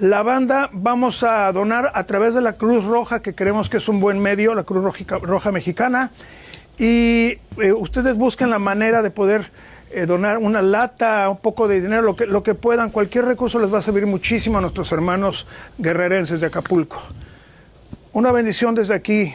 La 0.00 0.24
banda 0.24 0.70
vamos 0.72 1.22
a 1.22 1.52
donar 1.52 1.92
a 1.94 2.04
través 2.04 2.34
de 2.34 2.40
la 2.40 2.54
Cruz 2.54 2.84
Roja, 2.84 3.22
que 3.22 3.34
creemos 3.34 3.68
que 3.68 3.76
es 3.76 3.88
un 3.88 4.00
buen 4.00 4.18
medio, 4.18 4.54
la 4.54 4.64
Cruz 4.64 4.82
Roja, 5.22 5.52
Mexicana. 5.52 6.10
Y 6.78 7.38
eh, 7.62 7.72
ustedes 7.72 8.16
busquen 8.16 8.50
la 8.50 8.58
manera 8.58 9.02
de 9.02 9.10
poder 9.10 9.52
eh, 9.92 10.06
donar 10.06 10.38
una 10.38 10.62
lata, 10.62 11.30
un 11.30 11.38
poco 11.38 11.68
de 11.68 11.80
dinero, 11.80 12.02
lo 12.02 12.16
que, 12.16 12.26
lo 12.26 12.42
que 12.42 12.54
puedan. 12.54 12.90
Cualquier 12.90 13.26
recurso 13.26 13.60
les 13.60 13.72
va 13.72 13.78
a 13.78 13.82
servir 13.82 14.06
muchísimo 14.06 14.58
a 14.58 14.60
nuestros 14.60 14.90
hermanos 14.90 15.46
guerrerenses 15.78 16.40
de 16.40 16.48
Acapulco. 16.48 17.00
Una 18.12 18.32
bendición 18.32 18.74
desde 18.74 18.94
aquí. 18.94 19.32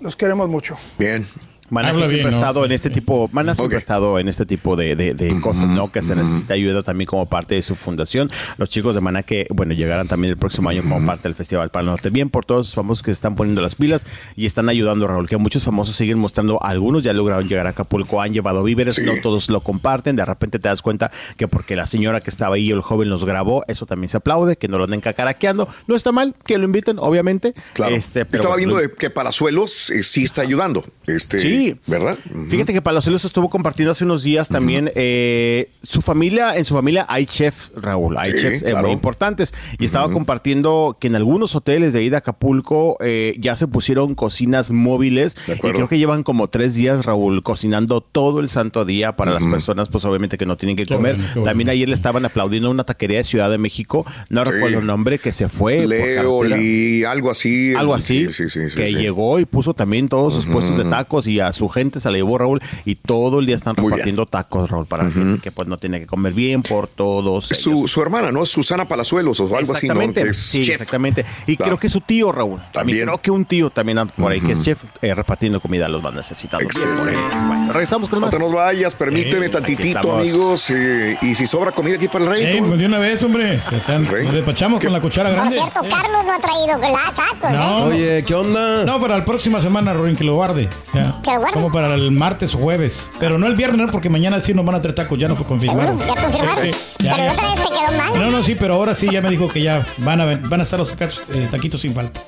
Los 0.00 0.14
queremos 0.14 0.48
mucho. 0.48 0.76
Bien. 0.98 1.26
Maná 1.72 1.92
que 1.92 1.98
siempre 1.98 2.16
bien, 2.18 2.26
ha 2.26 2.30
¿no? 2.30 2.36
estado 2.36 2.64
en 2.64 2.72
este 2.72 2.90
tipo, 2.90 3.28
Maná 3.32 3.54
siempre 3.54 3.76
ha 3.76 3.78
estado 3.78 4.18
en 4.18 4.28
este 4.28 4.46
tipo 4.46 4.76
de, 4.76 4.94
de- 4.94 5.14
de 5.14 5.40
cosas, 5.40 5.68
¿no? 5.68 5.90
Que 5.90 6.02
se 6.02 6.14
necesita 6.14 6.54
ayuda 6.54 6.82
también 6.82 7.06
como 7.06 7.26
parte 7.26 7.54
de 7.54 7.62
su 7.62 7.74
fundación. 7.74 8.30
Los 8.58 8.68
chicos 8.68 8.94
de 8.94 9.00
Maná 9.00 9.22
que, 9.22 9.46
bueno, 9.50 9.72
llegarán 9.74 10.06
también 10.06 10.32
el 10.32 10.36
próximo 10.38 10.68
año 10.68 10.82
como 10.82 11.04
parte 11.06 11.24
del 11.24 11.34
Festival 11.34 11.70
Pal 11.70 11.86
Norte. 11.86 12.10
Bien 12.10 12.28
por 12.30 12.44
todos 12.44 12.66
los 12.68 12.74
famosos 12.74 13.02
que 13.02 13.08
se 13.10 13.12
están 13.12 13.34
poniendo 13.36 13.62
las 13.62 13.74
pilas 13.74 14.06
y 14.36 14.46
están 14.46 14.68
ayudando, 14.68 15.08
Raúl, 15.08 15.28
que 15.28 15.36
muchos 15.38 15.64
famosos 15.64 15.96
siguen 15.96 16.18
mostrando, 16.18 16.62
algunos 16.62 17.02
ya 17.02 17.12
lograron 17.14 17.48
llegar 17.48 17.66
a 17.66 17.70
Acapulco, 17.70 18.20
han 18.20 18.32
llevado 18.34 18.62
víveres, 18.62 19.00
no 19.02 19.12
todos 19.22 19.48
lo 19.48 19.62
comparten, 19.62 20.14
de 20.14 20.24
repente 20.24 20.58
te 20.58 20.68
das 20.68 20.82
cuenta 20.82 21.10
que 21.36 21.48
porque 21.48 21.74
la 21.76 21.86
señora 21.86 22.20
que 22.20 22.30
estaba 22.30 22.56
ahí 22.56 22.70
o 22.72 22.76
el 22.76 22.82
joven 22.82 23.08
los 23.08 23.24
grabó, 23.24 23.64
eso 23.66 23.86
también 23.86 24.10
se 24.10 24.18
aplaude, 24.18 24.56
que 24.56 24.68
no 24.68 24.76
lo 24.78 24.84
anden 24.84 25.00
cacaraqueando. 25.00 25.68
No 25.86 25.96
está 25.96 26.12
mal 26.12 26.34
que 26.44 26.58
lo 26.58 26.64
inviten, 26.64 26.98
obviamente. 26.98 27.54
Claro. 27.72 27.94
Este, 27.94 28.24
pero 28.26 28.42
Estaba 28.42 28.56
viendo 28.56 28.76
de 28.76 28.90
que 28.90 29.08
Palazuelos 29.10 29.90
eh, 29.90 30.02
sí 30.02 30.24
está 30.24 30.42
ayudando. 30.42 30.84
Este, 31.06 31.38
Sí. 31.38 31.61
¿Verdad? 31.86 32.18
Fíjate 32.48 32.72
que 32.72 32.82
Palazuelos 32.82 33.24
estuvo 33.24 33.48
compartiendo 33.50 33.92
hace 33.92 34.04
unos 34.04 34.22
días 34.22 34.48
también 34.48 34.90
eh, 34.94 35.70
su 35.82 36.00
familia, 36.02 36.56
en 36.56 36.64
su 36.64 36.74
familia 36.74 37.06
hay 37.08 37.26
chefs, 37.26 37.72
Raúl, 37.76 38.16
hay 38.18 38.32
Sí, 38.32 38.38
chefs 38.38 38.62
eh, 38.62 38.66
claro. 38.70 38.86
muy 38.86 38.92
importantes. 38.92 39.52
Y 39.78 39.84
estaba 39.84 40.10
compartiendo 40.10 40.96
que 41.00 41.08
en 41.08 41.16
algunos 41.16 41.54
hoteles 41.54 41.92
de 41.92 42.00
ahí 42.00 42.08
de 42.10 42.16
Acapulco 42.16 42.96
eh, 43.00 43.34
ya 43.38 43.56
se 43.56 43.66
pusieron 43.68 44.14
cocinas 44.14 44.70
móviles 44.70 45.36
y 45.48 45.58
creo 45.58 45.88
que 45.88 45.98
llevan 45.98 46.22
como 46.22 46.48
tres 46.48 46.74
días, 46.74 47.04
Raúl, 47.04 47.42
cocinando 47.42 48.00
todo 48.00 48.40
el 48.40 48.48
santo 48.48 48.84
día 48.84 49.16
para 49.16 49.32
las 49.32 49.44
personas, 49.46 49.88
pues 49.88 50.04
obviamente 50.04 50.38
que 50.38 50.46
no 50.46 50.56
tienen 50.56 50.76
que 50.76 50.86
Qué 50.86 50.94
comer. 50.94 51.14
bueno, 51.16 51.28
qué 51.32 51.38
bueno. 51.40 51.50
También 51.50 51.68
ayer 51.70 51.88
le 51.88 51.94
estaban 51.94 52.24
aplaudiendo 52.24 52.70
una 52.70 52.84
taquería 52.84 53.18
de 53.18 53.24
Ciudad 53.24 53.50
de 53.50 53.58
México, 53.58 54.04
no 54.30 54.44
Sí. 54.44 54.50
recuerdo 54.50 54.78
el 54.78 54.86
nombre, 54.86 55.18
que 55.18 55.32
se 55.32 55.48
fue. 55.48 55.86
Leo. 55.86 56.42
Lee, 56.44 57.04
algo 57.04 57.30
así. 57.30 57.74
Algo 57.74 57.94
así, 57.94 58.26
Sí, 58.26 58.32
sí, 58.32 58.48
sí, 58.48 58.70
sí, 58.70 58.76
que 58.76 58.86
sí. 58.88 58.94
llegó 58.94 59.38
y 59.38 59.44
puso 59.44 59.74
también 59.74 60.08
todos 60.08 60.34
sus 60.34 60.46
puestos 60.46 60.76
de 60.76 60.84
tacos 60.84 61.26
y 61.26 61.40
a 61.40 61.51
a 61.52 61.54
su 61.54 61.68
gente 61.68 62.00
se 62.00 62.10
la 62.10 62.16
llevó 62.16 62.38
Raúl 62.38 62.60
y 62.84 62.94
todo 62.96 63.38
el 63.40 63.46
día 63.46 63.56
están 63.56 63.76
repartiendo 63.76 64.26
tacos, 64.26 64.70
Raúl, 64.70 64.86
para 64.86 65.04
la 65.04 65.10
gente 65.10 65.40
que 65.42 65.52
pues 65.52 65.68
no 65.68 65.76
tiene 65.78 66.00
que 66.00 66.06
comer 66.06 66.32
bien 66.32 66.62
por 66.62 66.88
todos. 66.88 67.46
Su, 67.46 67.86
su 67.88 68.00
hermana, 68.02 68.32
¿no? 68.32 68.44
Susana 68.46 68.86
Palazuelos 68.86 69.38
o 69.40 69.44
algo 69.44 69.56
así, 69.74 69.86
¿no? 69.86 69.92
Exactamente, 69.94 70.22
Que 70.24 70.30
es 70.30 70.36
sí, 70.36 70.64
chef. 70.64 70.74
exactamente. 70.74 71.24
Y 71.46 71.56
Claro. 71.56 71.70
creo 71.72 71.78
que 71.80 71.88
su 71.88 72.00
tío, 72.00 72.32
Raúl. 72.32 72.60
También. 72.72 73.06
Creo 73.06 73.18
que 73.18 73.30
un 73.30 73.44
tío 73.44 73.70
también 73.70 73.98
por 74.16 74.32
ahí 74.32 74.40
que 74.40 74.52
es 74.52 74.62
chef 74.62 74.82
eh, 75.02 75.14
repartiendo 75.14 75.60
comida 75.60 75.86
a 75.86 75.88
los 75.88 76.02
más 76.02 76.14
necesitados. 76.14 76.66
Bien 76.74 76.96
por 76.96 77.08
ellos. 77.08 77.20
Bueno, 77.46 77.72
regresamos 77.72 78.08
con 78.08 78.20
No 78.20 78.26
más. 78.26 78.34
te 78.34 78.38
nos 78.40 78.52
vayas, 78.52 78.94
permíteme 78.94 79.46
aquí 79.46 79.52
tantitito, 79.52 80.16
amigos. 80.16 80.70
eh, 80.70 81.16
y 81.22 81.34
si 81.34 81.46
sobra 81.46 81.72
comida 81.72 81.96
aquí 81.96 82.08
para 82.08 82.24
el 82.24 82.30
rey. 82.30 82.44
Ey, 82.44 82.58
tú- 82.60 82.66
pues 82.68 82.78
de 82.78 82.86
una 82.86 82.98
vez, 82.98 83.22
hombre. 83.22 83.62
Que 83.68 83.80
sean- 83.80 84.04
nos 84.04 84.32
despachamos 84.32 84.80
con 84.80 84.92
la 84.92 85.00
cuchara 85.00 85.28
Por 85.30 85.38
grande. 85.38 85.56
cierto, 85.56 85.80
Carlos 85.82 86.24
no 86.26 86.32
ha 86.32 86.38
traído 86.38 86.80
tacos, 87.14 87.50
No. 87.52 87.78
¿eh? 87.90 87.94
Oye, 87.94 88.24
¿qué 88.24 88.34
onda? 88.34 88.84
No, 88.84 89.00
para 89.00 89.18
la 89.18 89.24
próxima 89.24 89.60
semana, 89.60 89.92
Rorín, 89.92 90.16
que 90.16 90.24
lo 90.24 90.34
guarde. 90.34 90.68
Ya. 90.94 91.20
Como 91.52 91.70
para 91.72 91.94
el 91.94 92.10
martes 92.12 92.54
o 92.54 92.58
jueves. 92.58 93.10
Pero 93.20 93.38
no 93.38 93.46
el 93.46 93.54
viernes, 93.56 93.86
¿no? 93.86 93.92
porque 93.92 94.08
mañana 94.10 94.40
sí 94.40 94.54
nos 94.54 94.64
van 94.64 94.74
a 94.76 94.80
traer 94.80 94.94
tacos. 94.94 95.18
Ya 95.18 95.28
nos 95.28 95.42
confirmaron. 95.44 95.98
¿Seguro? 95.98 96.14
¿Ya 96.16 96.22
confirmaron? 96.22 96.64
Sí, 96.64 96.72
sí. 96.72 97.04
Ya, 97.04 97.14
Pero 97.16 97.24
ya. 97.26 97.32
otra 97.32 97.46
vez 97.48 97.56
te 97.56 97.62
quedó 97.68 97.98
mal. 97.98 98.18
No, 98.18 98.30
no, 98.30 98.42
sí, 98.42 98.54
pero 98.54 98.74
ahora 98.74 98.94
sí 98.94 99.08
ya 99.10 99.20
me 99.22 99.30
dijo 99.30 99.48
que 99.48 99.62
ya 99.62 99.86
van 99.98 100.20
a, 100.20 100.24
van 100.48 100.60
a 100.60 100.62
estar 100.62 100.78
los 100.78 100.96
tacos- 100.96 101.22
eh, 101.34 101.48
taquitos 101.50 101.80
sin 101.80 101.94
falta. 101.94 102.20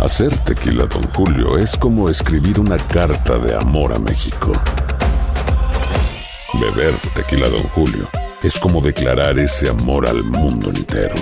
Hacer 0.00 0.36
tequila, 0.38 0.86
Don 0.86 1.02
Julio, 1.12 1.58
es 1.58 1.76
como 1.76 2.08
escribir 2.08 2.58
una 2.58 2.78
carta 2.78 3.38
de 3.38 3.54
amor 3.54 3.92
a 3.92 3.98
México. 3.98 4.52
Beber 6.54 6.94
tequila, 7.14 7.48
Don 7.48 7.62
Julio, 7.64 8.08
es 8.42 8.58
como 8.58 8.80
declarar 8.80 9.38
ese 9.38 9.68
amor 9.68 10.08
al 10.08 10.22
mundo 10.24 10.70
entero. 10.70 11.14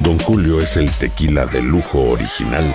Don 0.00 0.18
Julio 0.18 0.60
es 0.60 0.76
el 0.76 0.90
tequila 0.92 1.46
de 1.46 1.62
lujo 1.62 2.10
original, 2.10 2.74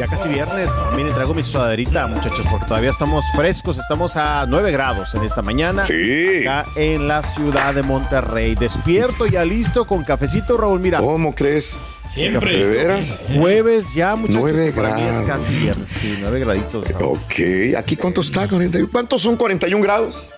Ya 0.00 0.06
casi 0.06 0.30
viernes. 0.30 0.70
Miren, 0.96 1.12
traigo 1.12 1.34
mi 1.34 1.44
sudaderita, 1.44 2.06
muchachos, 2.06 2.46
porque 2.50 2.64
todavía 2.64 2.88
estamos 2.88 3.22
frescos. 3.36 3.76
Estamos 3.76 4.16
a 4.16 4.46
9 4.48 4.72
grados 4.72 5.14
en 5.14 5.24
esta 5.24 5.42
mañana. 5.42 5.84
Sí. 5.84 6.46
Acá 6.46 6.64
en 6.74 7.06
la 7.06 7.22
ciudad 7.34 7.74
de 7.74 7.82
Monterrey. 7.82 8.54
Despierto, 8.54 9.26
ya 9.26 9.44
listo, 9.44 9.84
con 9.86 10.02
cafecito, 10.02 10.56
Raúl. 10.56 10.80
Mira. 10.80 11.00
¿Cómo 11.00 11.34
crees? 11.34 11.76
Siempre. 12.06 12.50
¿De 12.50 12.64
veras? 12.64 13.22
Jueves 13.36 13.92
ya, 13.92 14.16
muchachos. 14.16 14.40
Nueve 14.40 14.72
que 14.72 14.80
para 14.80 14.94
mí 14.94 15.02
es 15.02 15.20
grados. 15.20 15.26
casi 15.26 15.58
viernes. 15.58 15.88
Sí, 16.00 16.16
9 16.18 16.40
graditos. 16.40 16.88
Raúl. 16.92 17.18
Ok, 17.18 17.76
¿aquí 17.76 17.96
cuánto 17.96 18.22
está? 18.22 18.48
41. 18.48 18.88
¿Cuántos 18.90 19.20
son 19.20 19.36
41 19.36 19.84
grados? 19.84 20.32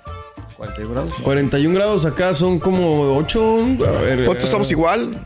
41 0.56 0.92
grados. 0.92 1.14
41 1.22 1.72
grados 1.76 2.04
acá 2.04 2.34
son 2.34 2.58
como 2.58 3.16
8. 3.16 3.58
A 3.86 4.00
ver, 4.00 4.24
¿Cuántos 4.24 4.46
estamos 4.46 4.68
igual? 4.72 5.16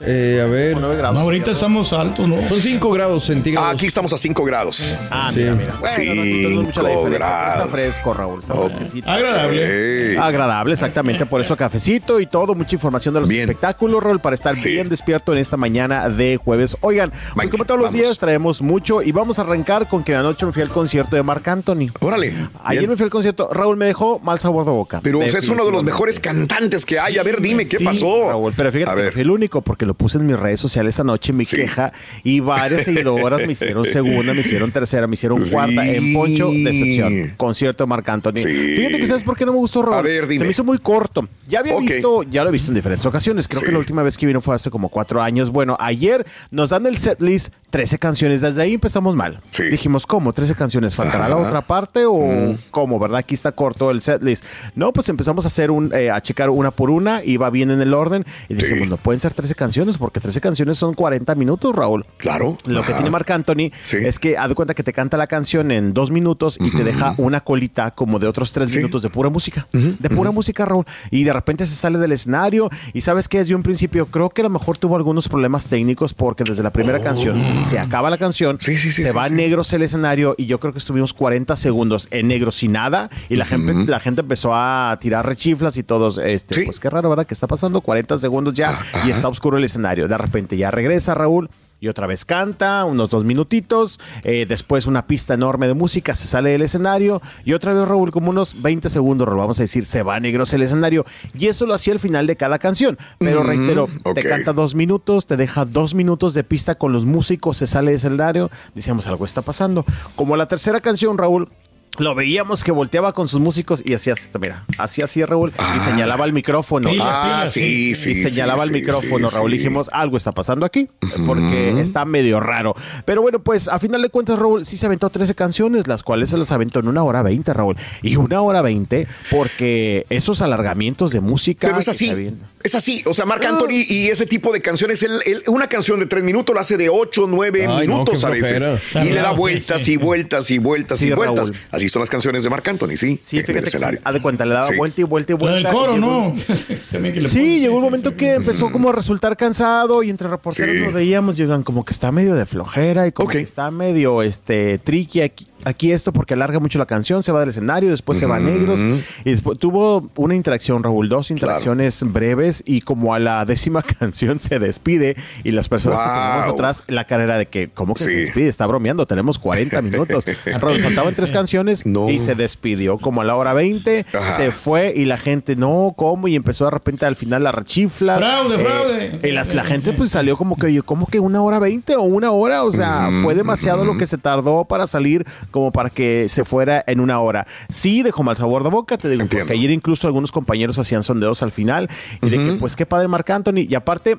Eh, 0.00 0.40
a 0.42 0.46
ver. 0.46 0.76
Grados. 0.78 1.14
No, 1.14 1.20
ahorita 1.22 1.50
estamos 1.50 1.92
altos, 1.92 2.28
¿no? 2.28 2.48
Son 2.48 2.60
5 2.60 2.90
grados 2.92 3.24
centígrados. 3.24 3.68
Ah, 3.68 3.72
aquí 3.72 3.86
estamos 3.86 4.12
a 4.12 4.18
5 4.18 4.44
grados. 4.44 4.96
Ah, 5.10 5.28
Sí. 5.32 5.40
mira, 5.40 5.54
mira. 5.54 5.74
Bueno, 5.80 5.96
no, 5.98 6.04
no 6.04 6.62
diferencia. 6.62 7.02
Está 7.02 7.08
grados. 7.10 7.70
fresco, 7.72 8.14
Raúl. 8.14 8.40
Está 8.40 8.54
fresquecito. 8.54 9.10
Agradable. 9.10 10.18
Agradable, 10.18 10.72
exactamente. 10.74 11.26
Por 11.26 11.40
eso 11.40 11.56
cafecito 11.56 12.20
y 12.20 12.26
todo, 12.26 12.54
mucha 12.54 12.76
información 12.76 13.12
de 13.14 13.20
los 13.20 13.28
Bien. 13.28 13.42
espectáculos, 13.48 14.02
Raúl, 14.02 14.20
para 14.20 14.34
estar 14.34 14.54
Sí. 14.54 14.70
bien 14.70 14.88
despierto 14.88 15.32
en 15.32 15.38
esta 15.40 15.56
mañana 15.56 16.08
de 16.08 16.36
jueves. 16.36 16.76
Oigan, 16.80 17.12
pues 17.34 17.50
como 17.50 17.64
todos 17.64 17.80
los 17.80 17.88
vamos. 17.90 18.00
días 18.00 18.18
traemos 18.18 18.62
mucho 18.62 19.02
y 19.02 19.10
vamos 19.12 19.38
a 19.38 19.42
arrancar 19.42 19.88
con 19.88 20.04
que 20.04 20.14
anoche 20.14 20.46
me 20.46 20.52
fui 20.52 20.62
al 20.62 20.68
concierto 20.68 21.16
de 21.16 21.22
Marc 21.24 21.46
Anthony. 21.48 21.88
Órale. 22.00 22.34
Ayer 22.62 22.82
bien. 22.82 22.90
me 22.90 22.96
fui 22.96 23.04
al 23.04 23.10
concierto, 23.10 23.50
Raúl 23.52 23.76
me 23.76 23.86
dejó 23.86 24.20
mal 24.20 24.38
sabor 24.38 24.64
de 24.64 24.70
boca. 24.70 25.00
Pero 25.02 25.18
o 25.18 25.28
sea, 25.28 25.40
es 25.40 25.48
uno 25.48 25.64
de 25.64 25.72
los 25.72 25.82
mejores 25.82 26.20
cantantes 26.20 26.86
que 26.86 27.00
hay. 27.00 27.18
A 27.18 27.22
ver, 27.24 27.40
dime, 27.40 27.68
¿qué 27.68 27.80
pasó? 27.80 28.28
Raúl, 28.28 28.52
pero 28.56 28.70
fíjate 28.70 29.02
que 29.02 29.10
fui 29.12 29.22
el 29.22 29.30
único 29.30 29.60
porque 29.60 29.87
lo 29.88 29.94
puse 29.94 30.18
en 30.18 30.26
mis 30.26 30.38
redes 30.38 30.60
sociales 30.60 31.00
anoche, 31.00 31.32
mi 31.32 31.44
Sí. 31.44 31.56
queja, 31.56 31.92
y 32.22 32.38
varias 32.40 32.84
seguidoras 32.84 33.44
me 33.44 33.52
hicieron 33.52 33.86
segunda, 33.88 34.32
me 34.34 34.42
hicieron 34.42 34.70
tercera, 34.70 35.06
me 35.08 35.14
hicieron 35.14 35.40
Sí. 35.42 35.50
cuarta. 35.50 35.84
En 35.86 36.12
Poncho, 36.12 36.50
decepción. 36.52 37.32
Concierto 37.36 37.84
de 37.84 37.88
Marc 37.88 38.08
Anthony. 38.08 38.32
Sí. 38.36 38.74
Fíjate 38.76 38.98
que 38.98 39.06
sabes 39.06 39.22
por 39.24 39.36
qué 39.36 39.44
no 39.46 39.52
me 39.52 39.58
gustó, 39.58 39.82
Raúl. 39.82 39.94
A 39.98 40.02
ver, 40.02 40.26
dime. 40.28 40.38
Se 40.38 40.44
me 40.44 40.50
hizo 40.50 40.62
muy 40.64 40.78
corto. 40.78 41.26
Ya 41.48 41.60
había 41.60 41.76
visto, 41.78 42.22
ya 42.24 42.42
lo 42.44 42.50
he 42.50 42.52
visto 42.52 42.70
en 42.70 42.74
diferentes 42.76 43.04
ocasiones. 43.06 43.48
Creo 43.48 43.62
que 43.62 43.72
la 43.72 43.78
última 43.78 44.02
vez 44.02 44.16
que 44.18 44.26
vino 44.26 44.40
fue 44.40 44.54
hace 44.54 44.70
como 44.70 44.88
cuatro 44.90 45.20
años. 45.22 45.50
Bueno, 45.50 45.76
ayer 45.80 46.24
nos 46.50 46.70
dan 46.70 46.86
el 46.86 46.98
setlist 46.98 47.52
13 47.70 47.98
canciones. 47.98 48.40
Desde 48.40 48.62
ahí 48.62 48.74
empezamos 48.74 49.14
mal. 49.14 49.40
Sí. 49.50 49.64
Dijimos, 49.64 50.06
¿cómo? 50.06 50.32
¿13 50.32 50.54
canciones? 50.54 50.94
¿Faltará 50.94 51.28
la 51.28 51.36
otra 51.36 51.60
parte 51.60 52.04
o 52.06 52.56
cómo? 52.70 52.98
¿Verdad? 52.98 53.18
Aquí 53.18 53.34
está 53.34 53.52
corto 53.52 53.90
el 53.90 54.00
setlist. 54.02 54.44
No, 54.74 54.92
pues 54.92 55.08
empezamos 55.08 55.44
a 55.44 55.48
hacer 55.48 55.70
un, 55.70 55.92
eh, 55.94 56.10
a 56.10 56.20
checar 56.20 56.50
una 56.50 56.70
por 56.70 56.90
una, 56.90 57.22
iba 57.24 57.50
bien 57.50 57.70
en 57.70 57.80
el 57.80 57.94
orden. 57.94 58.24
Y 58.48 58.54
dijimos, 58.54 58.84
Sí. 58.84 58.90
no 58.90 58.96
pueden 58.96 59.20
ser 59.20 59.34
13 59.34 59.54
canciones 59.54 59.98
porque 59.98 60.20
13 60.20 60.40
canciones 60.40 60.78
son 60.78 60.94
40 60.94 61.34
minutos, 61.34 61.74
Raúl. 61.74 62.06
Claro. 62.16 62.56
Lo 62.64 62.84
que 62.84 62.92
tiene 62.94 63.10
Marc 63.10 63.30
Anthony 63.30 63.70
Sí. 63.82 63.98
es 63.98 64.18
que 64.18 64.38
haz 64.38 64.48
de 64.48 64.54
cuenta 64.54 64.74
que 64.74 64.82
te 64.82 64.92
canta 64.92 65.16
la 65.16 65.26
canción 65.26 65.70
en 65.70 65.92
dos 65.92 66.10
minutos 66.10 66.58
y 66.60 66.70
te 66.70 66.84
deja 66.84 67.14
una 67.18 67.40
colita 67.40 67.90
como 67.90 68.18
de 68.18 68.26
otros 68.26 68.52
tres 68.52 68.74
minutos 68.74 69.02
de 69.02 69.10
pura 69.10 69.28
música. 69.28 69.66
De 69.72 70.08
pura 70.10 70.30
música, 70.30 70.64
Raúl. 70.64 70.84
Y 71.10 71.24
de 71.24 71.32
repente 71.32 71.66
se 71.66 71.74
sale 71.74 71.98
del 71.98 72.12
escenario 72.12 72.70
y 72.92 73.02
sabes 73.02 73.28
que 73.28 73.38
desde 73.38 73.54
un 73.54 73.62
principio 73.62 74.06
creo 74.06 74.30
que 74.30 74.42
a 74.42 74.44
lo 74.44 74.50
mejor 74.50 74.78
tuvo 74.78 74.96
algunos 74.96 75.28
problemas 75.28 75.66
técnicos 75.66 76.14
porque 76.14 76.44
desde 76.44 76.62
la 76.62 76.70
primera 76.72 76.98
canción 77.02 77.36
se 77.64 77.78
acaba 77.78 78.10
la 78.10 78.18
canción. 78.18 78.58
Sí, 78.60 78.76
sí, 78.76 78.92
sí, 78.92 79.02
se 79.02 79.12
va 79.12 79.24
a 79.24 79.28
negros 79.28 79.72
el 79.72 79.82
escenario 79.82 80.34
y 80.38 80.46
yo 80.46 80.60
creo 80.60 80.72
que 80.72 80.78
estuvimos 80.78 81.12
40 81.12 81.56
segundos 81.56 82.08
en 82.10 82.28
negro 82.28 82.50
sin 82.50 82.72
nada 82.72 83.10
y 83.28 83.36
la, 83.36 83.44
gente, 83.44 83.74
la 83.90 84.00
gente 84.00 84.22
empezó 84.22 84.54
a 84.54 84.96
tirar 85.00 85.26
rechiflas 85.26 85.76
y 85.76 85.82
todos, 85.82 86.18
este, 86.18 86.64
pues 86.64 86.80
qué 86.80 86.90
raro, 86.90 87.10
¿verdad? 87.10 87.26
¿Qué 87.26 87.34
está 87.34 87.46
pasando? 87.46 87.80
40 87.80 88.18
segundos 88.18 88.54
ya 88.54 88.78
y 89.04 89.10
está 89.10 89.28
oscuro 89.28 89.58
el 89.58 89.64
escenario. 89.64 90.08
De 90.08 90.18
repente 90.18 90.56
ya 90.56 90.70
regresa 90.70 91.14
Raúl. 91.14 91.50
Y 91.80 91.88
otra 91.88 92.06
vez 92.06 92.24
canta, 92.24 92.84
unos 92.84 93.08
dos 93.10 93.24
minutitos, 93.24 94.00
eh, 94.24 94.46
después 94.48 94.86
una 94.86 95.06
pista 95.06 95.34
enorme 95.34 95.68
de 95.68 95.74
música, 95.74 96.16
se 96.16 96.26
sale 96.26 96.50
del 96.50 96.62
escenario 96.62 97.22
y 97.44 97.52
otra 97.52 97.72
vez 97.72 97.86
Raúl, 97.86 98.10
como 98.10 98.30
unos 98.30 98.60
20 98.60 98.90
segundos, 98.90 99.28
Raúl, 99.28 99.38
vamos 99.38 99.60
a 99.60 99.62
decir, 99.62 99.86
se 99.86 100.02
va 100.02 100.18
negros 100.18 100.52
el 100.54 100.62
escenario. 100.62 101.06
Y 101.38 101.46
eso 101.46 101.66
lo 101.66 101.74
hacía 101.74 101.92
al 101.92 102.00
final 102.00 102.26
de 102.26 102.36
cada 102.36 102.58
canción. 102.58 102.98
Pero 103.18 103.40
Ujú, 103.40 103.48
reitero, 103.48 103.88
te 104.14 104.22
canta 104.24 104.52
dos 104.52 104.74
minutos, 104.74 105.26
te 105.26 105.36
deja 105.36 105.64
dos 105.64 105.94
minutos 105.94 106.34
de 106.34 106.44
pista 106.44 106.74
con 106.74 106.92
los 106.92 107.04
músicos, 107.04 107.58
se 107.58 107.66
sale 107.66 107.92
del 107.92 107.98
escenario, 107.98 108.50
decíamos, 108.74 109.06
algo 109.06 109.24
está 109.24 109.42
pasando. 109.42 109.84
Como 110.16 110.36
la 110.36 110.48
tercera 110.48 110.80
canción, 110.80 111.16
Raúl, 111.16 111.48
lo 111.98 112.14
veíamos 112.14 112.64
que 112.64 112.72
volteaba 112.72 113.12
con 113.12 113.28
sus 113.28 113.40
músicos 113.40 113.82
y 113.84 113.94
hacía 113.94 114.12
esto, 114.12 114.38
mira, 114.38 114.64
hacía 114.78 115.04
así 115.04 115.24
Raúl 115.24 115.52
y 115.76 115.80
señalaba 115.80 116.24
el 116.24 116.32
micrófono. 116.32 116.90
Ah, 117.00 117.44
Y- 117.46 117.48
sí, 117.50 117.94
sí, 117.94 118.10
Y 118.10 118.14
señalaba 118.14 118.62
sí, 118.64 118.68
el 118.70 118.74
sí, 118.74 118.80
micrófono, 118.80 119.28
sí, 119.28 119.34
Raúl. 119.36 119.50
sí. 119.50 119.54
Y 119.54 119.58
dijimos, 119.58 119.90
algo 119.92 120.16
está 120.16 120.32
pasando 120.32 120.64
aquí, 120.66 120.88
porque 121.26 121.80
está 121.80 122.04
medio 122.04 122.40
raro. 122.40 122.74
Pero 123.04 123.22
bueno, 123.22 123.40
pues 123.40 123.68
a 123.68 123.78
final 123.78 124.02
de 124.02 124.08
cuentas, 124.10 124.38
Raúl, 124.38 124.64
sí 124.66 124.76
se 124.76 124.86
aventó 124.86 125.10
13 125.10 125.34
canciones, 125.34 125.86
las 125.88 126.02
cuales 126.02 126.30
se 126.30 126.36
las 126.38 126.52
aventó 126.52 126.80
en 126.80 126.88
una 126.88 127.02
hora 127.02 127.22
20, 127.22 127.52
Raúl. 127.52 127.76
Y 128.02 128.16
una 128.16 128.40
hora 128.42 128.62
20, 128.62 129.06
porque 129.30 130.06
esos 130.10 130.42
alargamientos 130.42 131.12
de 131.12 131.20
música. 131.20 131.66
Pero 131.68 131.78
es 131.80 131.88
así. 131.88 132.32
Es 132.64 132.74
así. 132.74 133.02
O 133.06 133.14
sea, 133.14 133.24
Marc 133.24 133.44
Anthony 133.44 133.84
y 133.88 134.08
ese 134.08 134.26
tipo 134.26 134.52
de 134.52 134.60
canciones, 134.60 135.02
él- 135.04 135.20
él- 135.26 135.42
una 135.46 135.68
canción 135.68 136.00
de 136.00 136.06
tres 136.06 136.24
minutos 136.24 136.54
la 136.54 136.62
hace 136.62 136.76
de 136.76 136.88
ocho, 136.88 137.26
nueve 137.28 137.66
Ay, 137.68 137.86
no, 137.86 137.94
minutos 137.94 138.24
a 138.24 138.30
veces. 138.30 138.62
flojera. 138.62 139.04
Y 139.06 139.12
le 139.12 139.20
da 139.20 139.30
vueltas 139.30 139.82
sí. 139.82 139.92
y 139.92 139.96
vueltas 139.96 140.50
y 140.50 140.58
vueltas 140.58 140.98
Sí, 140.98 141.08
y 141.08 141.12
vueltas. 141.12 141.50
Raúl. 141.50 141.60
Así 141.70 141.87
son 141.88 142.00
las 142.00 142.10
canciones 142.10 142.42
de 142.42 142.50
Marc 142.50 142.66
Anthony, 142.68 142.96
sí. 142.96 143.18
Sí, 143.20 143.36
en 143.36 143.40
el 143.40 143.46
fíjate 143.46 143.64
que 143.64 143.70
sí, 143.70 143.76
escenario. 143.76 144.00
haz 144.04 144.14
de 144.14 144.22
cuenta, 144.22 144.44
le 144.46 144.54
daba 144.54 144.66
Sí. 144.68 144.76
vuelta 144.76 145.00
y 145.00 145.04
vuelta 145.04 145.32
y 145.32 145.34
vuelta. 145.34 145.68
del 145.68 145.76
coro, 145.76 145.92
y 145.92 146.00
llegó- 146.00 146.06
¿no? 146.06 146.34
Se 146.56 147.26
Sí, 147.28 147.60
llegó 147.60 147.76
un 147.76 147.82
momento 147.82 148.14
que 148.14 148.34
empezó 148.34 148.70
como 148.70 148.90
a 148.90 148.92
resultar 148.92 149.36
cansado 149.36 150.02
y 150.02 150.10
entre 150.10 150.28
reporteros 150.28 150.76
Sí. 150.76 150.82
nos 150.82 150.92
veíamos, 150.94 151.36
llegan 151.36 151.62
como 151.64 151.84
que 151.84 151.92
está 151.92 152.12
medio 152.12 152.34
de 152.34 152.46
flojera 152.46 153.06
y 153.06 153.12
como 153.12 153.28
que 153.28 153.40
está 153.40 153.70
medio 153.70 154.22
este 154.22 154.78
tricky 154.78 155.22
aquí, 155.22 155.46
aquí 155.64 155.92
esto 155.92 156.12
porque 156.12 156.34
alarga 156.34 156.60
mucho 156.60 156.78
la 156.78 156.86
canción, 156.86 157.22
se 157.22 157.32
va 157.32 157.40
del 157.40 157.50
escenario, 157.50 157.90
después 157.90 158.18
se 158.18 158.26
va 158.26 158.36
a 158.36 158.40
negros. 158.40 158.80
Y 159.24 159.30
después 159.30 159.58
tuvo 159.58 160.08
una 160.16 160.34
interacción, 160.34 160.82
Raúl, 160.82 161.08
dos 161.08 161.30
interacciones 161.30 162.02
breves 162.04 162.62
y 162.66 162.80
como 162.80 163.14
a 163.14 163.18
la 163.18 163.44
décima 163.44 163.82
canción 163.98 164.40
se 164.40 164.58
despide 164.58 165.16
y 165.44 165.50
las 165.52 165.68
personas 165.68 165.98
que 166.00 166.04
tenemos 166.08 166.46
atrás, 166.54 166.84
la 166.88 167.04
carrera 167.04 167.36
de 167.38 167.46
que, 167.46 167.68
¿cómo 167.68 167.94
que 167.94 168.04
se 168.04 168.10
despide? 168.16 168.48
Está 168.48 168.66
bromeando, 168.66 169.06
tenemos 169.06 169.38
40 169.38 169.82
minutos. 169.82 170.24
Raúl, 170.60 170.80
faltaban 170.82 171.14
tres 171.14 171.32
canciones 171.32 171.84
y 172.08 172.18
se 172.18 172.34
despidió 172.34 172.98
como 172.98 173.20
a 173.20 173.24
la 173.24 173.36
hora 173.36 173.52
20, 173.52 174.06
Ajá. 174.14 174.36
se 174.36 174.52
fue 174.52 174.92
y 174.96 175.04
la 175.04 175.16
gente, 175.18 175.56
no, 175.56 175.92
¿cómo? 175.96 176.28
Y 176.28 176.36
empezó 176.36 176.64
de 176.66 176.70
repente 176.72 177.06
al 177.06 177.16
final 177.16 177.42
la 177.44 177.52
rechifla. 177.52 178.16
Fraude, 178.18 178.58
fraude. 178.58 179.20
Y 179.28 179.32
las- 179.32 179.54
la 179.54 179.64
gente 179.64 179.92
pues 179.92 180.10
salió 180.10 180.36
como 180.36 180.56
que, 180.56 180.66
oye, 180.66 180.82
¿cómo 180.82 181.06
que 181.06 181.20
una 181.20 181.42
hora 181.42 181.58
20 181.58 181.96
o 181.96 182.02
una 182.02 182.30
hora? 182.30 182.62
O 182.64 182.70
sea, 182.70 183.10
fue 183.22 183.34
demasiado 183.34 183.84
lo 183.84 183.96
que 183.96 184.06
se 184.06 184.18
tardó 184.18 184.64
para 184.64 184.86
salir 184.86 185.26
como 185.50 185.72
para 185.72 185.90
que 185.90 186.28
se 186.28 186.44
fuera 186.44 186.84
en 186.86 187.00
una 187.00 187.20
hora. 187.20 187.46
Sí, 187.68 188.02
dejó 188.02 188.22
mal 188.22 188.36
sabor 188.36 188.62
de 188.64 188.70
boca, 188.70 188.98
te 188.98 189.08
digo, 189.08 189.26
porque 189.26 189.52
ayer 189.52 189.70
incluso 189.70 190.06
algunos 190.06 190.32
compañeros 190.32 190.78
hacían 190.78 191.02
sondeos 191.02 191.42
al 191.42 191.50
final 191.52 191.88
y 192.22 192.30
de 192.30 192.36
que, 192.38 192.52
pues 192.54 192.76
qué 192.76 192.86
padre 192.86 193.08
Marc 193.08 193.28
Anthony. 193.30 193.66
Y 193.68 193.74
aparte, 193.74 194.18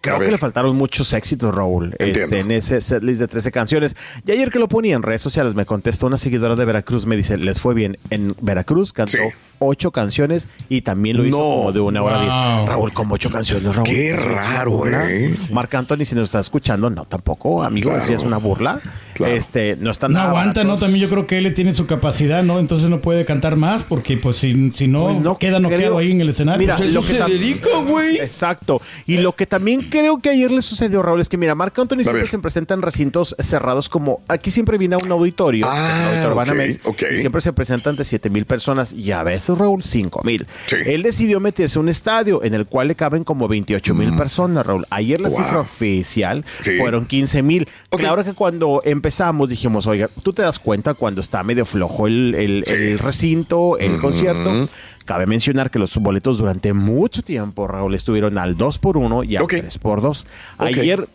Creo 0.00 0.20
que 0.20 0.30
le 0.30 0.38
faltaron 0.38 0.76
muchos 0.76 1.12
éxitos, 1.12 1.52
Raúl, 1.52 1.96
este, 1.98 2.38
en 2.38 2.52
ese 2.52 2.80
setlist 2.80 3.18
de 3.20 3.26
13 3.26 3.50
canciones. 3.50 3.96
Y 4.24 4.30
ayer 4.30 4.48
que 4.50 4.60
lo 4.60 4.68
ponía 4.68 4.94
en 4.94 5.02
redes 5.02 5.20
sociales, 5.22 5.56
me 5.56 5.66
contestó 5.66 6.06
una 6.06 6.16
seguidora 6.16 6.54
de 6.54 6.64
Veracruz, 6.64 7.04
me 7.06 7.16
dice, 7.16 7.36
les 7.36 7.58
fue 7.58 7.74
bien. 7.74 7.98
En 8.10 8.32
Veracruz 8.40 8.92
cantó 8.92 9.18
ocho 9.58 9.90
canciones 9.90 10.48
y 10.68 10.82
también 10.82 11.16
lo 11.16 11.26
hizo 11.26 11.36
como 11.36 11.72
de 11.72 11.80
una 11.80 12.02
hora 12.02 12.20
diez. 12.20 12.32
Wow. 12.32 12.66
Raúl, 12.68 12.92
como 12.92 13.14
ocho 13.16 13.28
canciones, 13.28 13.74
Raúl. 13.74 13.88
Qué 13.88 14.10
¿Es 14.10 14.22
una 14.24 14.34
raro? 14.34 14.86
¿eh? 14.86 15.34
Marc 15.52 15.74
Anthony, 15.74 16.04
si 16.04 16.14
nos 16.14 16.26
está 16.26 16.38
escuchando, 16.38 16.90
no, 16.90 17.04
tampoco, 17.04 17.64
amigo, 17.64 17.90
Claro. 17.90 18.04
si 18.06 18.12
es 18.12 18.22
una 18.22 18.36
burla. 18.36 18.80
Este, 19.26 19.76
no 19.76 19.90
está 19.90 20.08
No 20.08 20.14
nada 20.14 20.28
aguanta. 20.30 20.64
¿no? 20.64 20.76
También 20.78 21.04
yo 21.04 21.10
creo 21.10 21.26
que 21.26 21.38
él 21.38 21.52
tiene 21.54 21.74
su 21.74 21.86
capacidad, 21.86 22.42
¿no? 22.42 22.58
Entonces 22.58 22.88
no 22.90 23.00
puede 23.00 23.24
cantar 23.24 23.56
más 23.56 23.84
porque, 23.84 24.16
pues, 24.16 24.36
si, 24.36 24.72
si 24.74 24.86
no, 24.86 25.36
queda 25.38 25.58
noqueado 25.60 25.82
creo- 25.84 25.98
ahí 25.98 26.12
en 26.12 26.20
el 26.20 26.28
escenario. 26.30 26.58
Mira, 26.60 26.76
Pues 26.76 26.92
lo 26.92 27.00
eso 27.00 27.08
que 27.12 27.18
se 27.18 27.30
dedica, 27.32 27.68
güey. 27.86 28.18
Exacto. 28.18 28.80
Y 29.06 29.18
lo 29.18 29.34
que 29.34 29.46
también 29.46 29.82
creo 29.82 30.18
que 30.20 30.30
ayer 30.30 30.50
le 30.50 30.62
sucedió, 30.62 31.02
Raúl, 31.02 31.20
es 31.20 31.28
que 31.28 31.36
mira, 31.36 31.54
Marc 31.54 31.78
Anthony 31.78 32.02
siempre 32.02 32.26
se 32.26 32.38
presenta 32.38 32.74
en 32.74 32.82
recintos 32.82 33.34
cerrados 33.38 33.88
como 33.88 34.20
aquí 34.28 34.50
siempre 34.50 34.78
viene 34.78 34.94
a 34.94 34.98
un 34.98 35.10
auditorio, 35.10 35.66
Ah, 35.68 35.88
el 36.00 36.04
auditorio 36.08 36.30
ok, 36.30 36.36
Banamex, 36.36 36.80
ok. 36.84 37.02
y 37.14 37.18
siempre 37.18 37.40
se 37.40 37.52
presenta 37.52 37.90
ante 37.90 38.04
7 38.04 38.30
mil 38.30 38.44
personas 38.44 38.92
y 38.92 39.12
a 39.12 39.22
veces, 39.22 39.56
Raúl, 39.56 39.82
5 39.82 40.22
mil. 40.24 40.46
Él 40.86 41.02
decidió 41.02 41.40
meterse 41.40 41.78
a 41.78 41.82
un 41.82 41.88
estadio 41.88 42.42
en 42.44 42.54
el 42.54 42.66
cual 42.66 42.88
le 42.88 42.94
caben 42.94 43.24
como 43.24 43.48
28 43.48 43.94
mil 43.94 44.14
personas, 44.16 44.64
Raúl. 44.66 44.86
Ayer 44.90 45.20
la 45.20 45.28
Mm. 45.28 45.32
Wow. 45.32 45.42
cifra 45.44 45.60
oficial 45.60 46.44
Sí. 46.60 46.78
fueron 46.78 47.06
15 47.06 47.42
mil. 47.42 47.68
Claro 47.90 48.24
que 48.24 48.32
cuando 48.34 48.80
empezamos 49.08 49.48
dijimos, 49.48 49.86
oiga, 49.86 50.10
tú 50.22 50.32
te 50.34 50.42
das 50.42 50.58
cuenta 50.58 50.92
cuando 50.92 51.22
está 51.22 51.42
medio 51.42 51.64
flojo 51.64 52.06
el, 52.06 52.34
el- 52.34 52.64
el 52.68 52.98
recinto, 52.98 53.78
el 53.78 53.96
concierto. 54.00 54.68
Cabe 55.06 55.26
mencionar 55.26 55.70
que 55.70 55.78
los 55.78 55.96
boletos 55.96 56.36
durante 56.36 56.74
mucho 56.74 57.22
tiempo, 57.22 57.66
Raúl, 57.66 57.94
estuvieron 57.94 58.36
al 58.36 58.56
2 58.58 58.78
por 58.78 58.98
1 58.98 59.24
y 59.24 59.36
al 59.36 59.44
3 59.60 59.78
por 59.78 60.02
2 60.02 60.26
Ok. 60.58 60.66
Ayer 60.66 61.08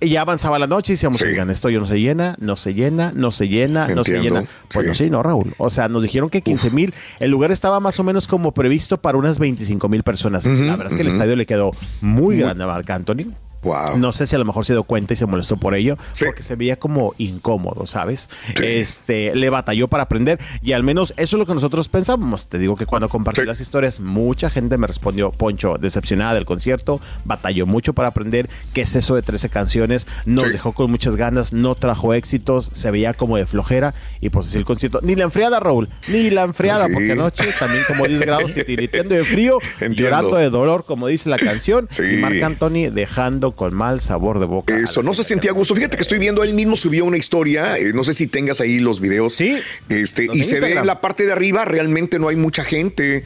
ya 0.00 0.22
avanzaba 0.22 0.58
la 0.58 0.66
noche 0.66 0.92
y 0.92 0.94
decíamos, 0.94 1.20
oigan, 1.20 1.50
esto 1.50 1.68
yo 1.68 1.78
no 1.80 1.86
se 1.86 2.00
llena, 2.00 2.34
no 2.40 2.56
se 2.56 2.72
llena, 2.72 3.12
no 3.14 3.30
se 3.32 3.48
llena, 3.48 3.86
no 3.88 4.02
se 4.02 4.18
llena. 4.22 4.44
Pues 4.72 4.84
sí. 4.84 4.88
no, 4.88 4.94
sí, 4.94 5.10
no, 5.10 5.22
Raúl. 5.22 5.52
O 5.58 5.68
sea, 5.68 5.88
nos 5.90 6.02
dijeron 6.02 6.30
que 6.30 6.40
15 6.40 6.70
mil, 6.70 6.94
el 7.18 7.30
lugar 7.30 7.52
estaba 7.52 7.80
más 7.80 8.00
o 8.00 8.04
menos 8.04 8.26
como 8.26 8.52
previsto 8.54 8.96
para 8.96 9.18
unas 9.18 9.38
25 9.38 9.86
mil 9.90 10.02
personas. 10.02 10.46
la 10.46 10.52
verdad 10.76 10.86
es 10.86 10.94
que 10.96 11.02
el 11.02 11.08
estadio 11.08 11.36
le 11.36 11.44
quedó 11.44 11.72
muy 12.00 12.38
grande 12.38 12.64
a 12.64 12.66
Marc 12.68 12.88
Anthony. 12.88 13.26
Wow. 13.62 13.98
No 13.98 14.12
sé 14.12 14.26
si 14.26 14.34
a 14.34 14.38
lo 14.38 14.44
mejor 14.44 14.64
se 14.64 14.72
dio 14.72 14.84
cuenta 14.84 15.12
y 15.12 15.16
se 15.16 15.26
molestó 15.26 15.56
por 15.56 15.74
ello, 15.74 15.96
porque 16.24 16.42
se 16.42 16.56
veía 16.56 16.78
como 16.78 17.14
incómodo, 17.18 17.86
¿sabes? 17.86 18.30
Este, 18.62 19.34
le 19.34 19.50
batalló 19.50 19.88
para 19.88 20.04
aprender 20.04 20.38
y 20.62 20.72
al 20.72 20.82
menos 20.82 21.12
eso 21.16 21.36
es 21.36 21.38
lo 21.38 21.46
que 21.46 21.54
nosotros 21.54 21.88
pensábamos. 21.88 22.48
Te 22.48 22.58
digo 22.58 22.76
que 22.76 22.86
cuando 22.86 23.08
compartí 23.08 23.44
las 23.44 23.60
historias, 23.60 24.00
mucha 24.00 24.50
gente 24.50 24.78
me 24.78 24.86
respondió, 24.86 25.30
Poncho, 25.32 25.76
decepcionada 25.78 26.34
del 26.34 26.44
concierto, 26.46 27.00
batalló 27.24 27.66
mucho 27.66 27.92
para 27.92 28.08
aprender 28.08 28.48
qué 28.72 28.82
es 28.82 28.96
eso 28.96 29.14
de 29.14 29.22
13 29.22 29.50
canciones, 29.50 30.06
nos 30.24 30.52
dejó 30.52 30.72
con 30.72 30.90
muchas 30.90 31.16
ganas, 31.16 31.52
no 31.52 31.74
trajo 31.74 32.14
éxitos, 32.14 32.70
se 32.72 32.90
veía 32.90 33.14
como 33.14 33.36
de 33.36 33.46
flojera 33.46 33.94
y 34.20 34.30
pues 34.30 34.48
así 34.48 34.58
el 34.58 34.64
concierto. 34.64 35.00
Ni 35.02 35.14
la 35.16 35.24
enfriada, 35.24 35.60
Raúl, 35.60 35.88
ni 36.08 36.30
la 36.30 36.42
enfriada, 36.42 36.88
porque 36.92 37.12
anoche 37.12 37.44
también 37.58 37.84
como 37.86 38.06
10 38.06 38.20
grados 38.20 38.52
titiriteando 38.52 39.14
de 39.14 39.24
frío, 39.24 39.58
Entiendo. 39.80 40.02
llorando 40.02 40.36
de 40.36 40.50
dolor, 40.50 40.84
como 40.84 41.06
dice 41.06 41.28
la 41.28 41.38
canción, 41.38 41.88
y 41.98 42.16
Marc 42.16 42.42
Anthony 42.42 42.90
dejando 42.92 43.49
con 43.52 43.74
mal 43.74 44.00
sabor 44.00 44.38
de 44.38 44.46
boca. 44.46 44.78
Eso, 44.78 45.02
no 45.02 45.14
se 45.14 45.24
sentía 45.24 45.50
a 45.50 45.54
gusto. 45.54 45.74
Fíjate 45.74 45.96
que 45.96 46.02
estoy 46.02 46.18
viendo, 46.18 46.42
él 46.42 46.54
mismo 46.54 46.76
subió 46.76 47.04
una 47.04 47.16
historia, 47.16 47.76
eh, 47.78 47.92
no 47.92 48.04
sé 48.04 48.14
si 48.14 48.26
tengas 48.26 48.60
ahí 48.60 48.78
los 48.78 49.00
videos. 49.00 49.34
Sí. 49.34 49.58
Este, 49.88 50.26
Los 50.26 50.36
y 50.36 50.44
se 50.44 50.60
ve 50.60 50.72
en 50.72 50.86
la 50.86 51.00
parte 51.00 51.26
de 51.26 51.32
arriba, 51.32 51.64
realmente 51.64 52.18
no 52.18 52.28
hay 52.28 52.36
mucha 52.36 52.64
gente. 52.64 53.24